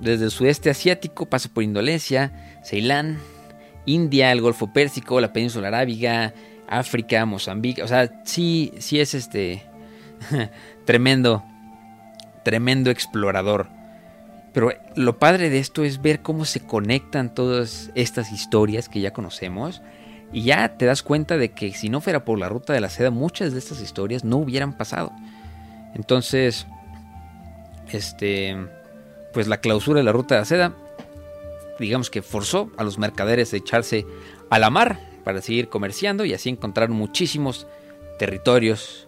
desde 0.00 0.26
el 0.26 0.30
sudeste 0.30 0.70
asiático 0.70 1.26
pasa 1.26 1.48
por 1.52 1.64
Indonesia, 1.64 2.60
Ceilán, 2.64 3.18
India, 3.84 4.30
el 4.30 4.40
Golfo 4.40 4.72
Pérsico, 4.72 5.20
la 5.20 5.32
península 5.32 5.68
arábiga, 5.68 6.34
África, 6.68 7.24
Mozambique. 7.26 7.82
O 7.82 7.88
sea, 7.88 8.22
sí, 8.24 8.72
sí 8.78 9.00
es 9.00 9.14
este 9.14 9.62
tremendo, 10.84 11.42
tremendo 12.44 12.90
explorador. 12.90 13.68
Pero 14.52 14.72
lo 14.94 15.18
padre 15.18 15.50
de 15.50 15.58
esto 15.58 15.84
es 15.84 16.00
ver 16.00 16.20
cómo 16.20 16.44
se 16.44 16.60
conectan 16.60 17.34
todas 17.34 17.90
estas 17.94 18.32
historias 18.32 18.88
que 18.88 19.00
ya 19.00 19.12
conocemos. 19.12 19.82
Y 20.32 20.42
ya 20.42 20.76
te 20.76 20.86
das 20.86 21.02
cuenta 21.02 21.36
de 21.36 21.52
que 21.52 21.72
si 21.72 21.88
no 21.88 22.00
fuera 22.00 22.24
por 22.24 22.38
la 22.38 22.48
ruta 22.48 22.72
de 22.72 22.80
la 22.80 22.90
seda, 22.90 23.10
muchas 23.10 23.52
de 23.52 23.58
estas 23.58 23.80
historias 23.80 24.24
no 24.24 24.36
hubieran 24.36 24.76
pasado. 24.76 25.12
Entonces, 25.94 26.66
este 27.90 28.56
pues 29.32 29.46
la 29.46 29.60
clausura 29.60 29.98
de 29.98 30.04
la 30.04 30.12
ruta 30.12 30.34
de 30.34 30.40
la 30.40 30.44
seda, 30.44 30.74
digamos 31.78 32.10
que 32.10 32.22
forzó 32.22 32.70
a 32.76 32.84
los 32.84 32.98
mercaderes 32.98 33.52
a 33.52 33.56
echarse 33.56 34.06
a 34.50 34.58
la 34.58 34.70
mar 34.70 35.00
para 35.24 35.42
seguir 35.42 35.68
comerciando 35.68 36.24
y 36.24 36.34
así 36.34 36.48
encontrar 36.48 36.88
muchísimos 36.88 37.66
territorios 38.18 39.06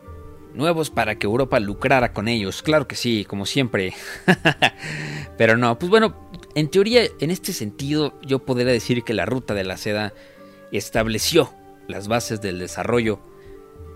nuevos 0.54 0.90
para 0.90 1.16
que 1.16 1.26
Europa 1.26 1.60
lucrara 1.60 2.12
con 2.12 2.28
ellos. 2.28 2.62
Claro 2.62 2.86
que 2.86 2.96
sí, 2.96 3.24
como 3.24 3.46
siempre. 3.46 3.92
Pero 5.38 5.56
no, 5.56 5.78
pues 5.78 5.90
bueno, 5.90 6.14
en 6.54 6.68
teoría, 6.68 7.02
en 7.20 7.30
este 7.30 7.52
sentido, 7.52 8.14
yo 8.22 8.40
podría 8.40 8.72
decir 8.72 9.02
que 9.02 9.14
la 9.14 9.26
ruta 9.26 9.54
de 9.54 9.64
la 9.64 9.76
seda 9.76 10.12
estableció 10.78 11.52
las 11.88 12.08
bases 12.08 12.40
del 12.40 12.58
desarrollo 12.58 13.20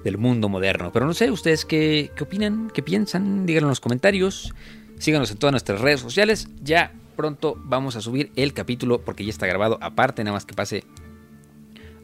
del 0.05 0.19
mundo 0.19 0.49
moderno. 0.49 0.93
Pero 0.93 1.07
no 1.07 1.15
sé, 1.15 1.31
¿ustedes 1.31 1.65
qué, 1.65 2.11
qué 2.15 2.25
opinan? 2.25 2.71
¿Qué 2.73 2.83
piensan? 2.83 3.47
Díganlo 3.47 3.69
en 3.69 3.71
los 3.71 3.81
comentarios. 3.81 4.53
Síganos 4.99 5.31
en 5.31 5.39
todas 5.39 5.53
nuestras 5.53 5.81
redes 5.81 6.01
sociales. 6.01 6.49
Ya 6.63 6.93
pronto 7.17 7.57
vamos 7.65 7.97
a 7.97 8.01
subir 8.01 8.31
el 8.37 8.53
capítulo 8.53 9.01
porque 9.01 9.25
ya 9.25 9.31
está 9.31 9.47
grabado 9.47 9.79
aparte, 9.81 10.23
nada 10.23 10.35
más 10.35 10.45
que 10.45 10.55
pase 10.55 10.85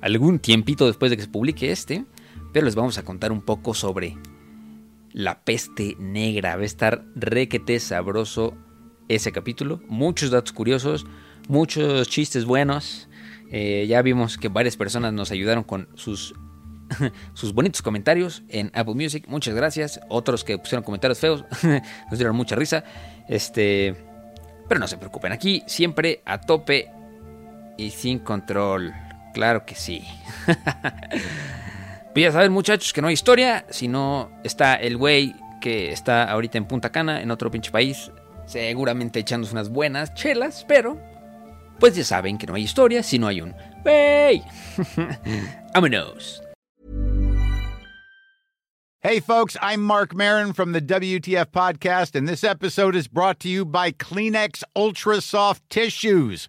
algún 0.01 0.39
tiempito 0.39 0.87
después 0.87 1.11
de 1.11 1.17
que 1.17 1.25
se 1.25 1.29
publique 1.29 1.71
este. 1.71 2.05
Pero 2.53 2.65
les 2.65 2.75
vamos 2.75 2.99
a 2.99 3.05
contar 3.05 3.31
un 3.31 3.43
poco 3.43 3.75
sobre 3.75 4.17
la 5.13 5.45
peste 5.45 5.97
negra. 5.99 6.57
Va 6.57 6.63
a 6.63 6.67
estar 6.67 7.05
requete 7.15 7.79
sabroso 7.79 8.55
ese 9.09 9.31
capítulo. 9.31 9.81
Muchos 9.89 10.31
datos 10.31 10.53
curiosos, 10.53 11.07
muchos 11.49 12.09
chistes 12.09 12.45
buenos. 12.45 13.09
Eh, 13.51 13.87
ya 13.89 14.01
vimos 14.03 14.39
que 14.39 14.49
varias 14.49 14.77
personas 14.77 15.13
nos 15.13 15.31
ayudaron 15.31 15.65
con 15.65 15.89
sus 15.95 16.35
sus 17.35 17.53
bonitos 17.53 17.83
comentarios 17.83 18.43
en 18.49 18.71
Apple 18.75 18.95
Music. 18.95 19.25
Muchas 19.29 19.55
gracias. 19.55 20.01
Otros 20.09 20.45
que 20.45 20.59
pusieron 20.59 20.85
comentarios 20.85 21.19
feos 21.19 21.45
nos 21.63 22.19
dieron 22.19 22.37
mucha 22.37 22.57
risa. 22.57 22.85
Este, 23.29 23.95
pero 24.69 24.81
no 24.81 24.87
se 24.87 24.99
preocupen, 24.99 25.33
aquí 25.33 25.63
siempre 25.67 26.23
a 26.25 26.41
tope 26.41 26.91
y 27.77 27.91
sin 27.91 28.19
control. 28.21 28.93
Claro 29.35 29.65
que 29.65 29.75
sí. 29.75 30.05
pues 30.47 32.25
ya 32.25 32.33
saben, 32.33 32.53
muchachos, 32.53 32.93
que 32.93 33.01
no 33.01 33.09
hay 33.09 33.15
historia, 33.15 33.65
sino 33.71 34.31
está 34.45 34.75
el 34.75 34.97
güey 34.97 35.35
que 35.61 35.93
está 35.93 36.25
ahorita 36.25 36.59
en 36.59 36.65
Punta 36.65 36.91
Cana, 36.91 37.21
en 37.21 37.31
otro 37.31 37.51
pinche 37.51 37.71
país, 37.71 38.11
seguramente 38.47 39.21
echándose 39.21 39.53
unas 39.53 39.69
buenas 39.69 40.15
chelas, 40.15 40.65
pero 40.67 40.99
pues 41.81 41.97
ya 41.97 42.05
saben 42.05 42.39
que 42.39 42.47
no 42.47 42.55
hay 42.55 42.63
historia 42.63 43.03
si 43.03 43.19
no 43.19 43.27
hay 43.27 43.41
un 43.41 43.55
¡Wey! 43.85 44.45
¡Vámonos! 45.75 46.41
Hey, 49.03 49.19
folks, 49.19 49.57
I'm 49.63 49.83
Mark 49.83 50.15
Marin 50.15 50.53
from 50.53 50.73
the 50.73 50.83
WTF 50.83 51.47
Podcast, 51.47 52.15
and 52.15 52.29
this 52.29 52.45
episode 52.45 52.95
is 52.95 53.09
brought 53.09 53.41
to 53.41 53.49
you 53.49 53.65
by 53.65 53.93
Kleenex 53.93 54.63
Ultra 54.77 55.23
Soft 55.23 55.63
Tissues, 55.71 56.49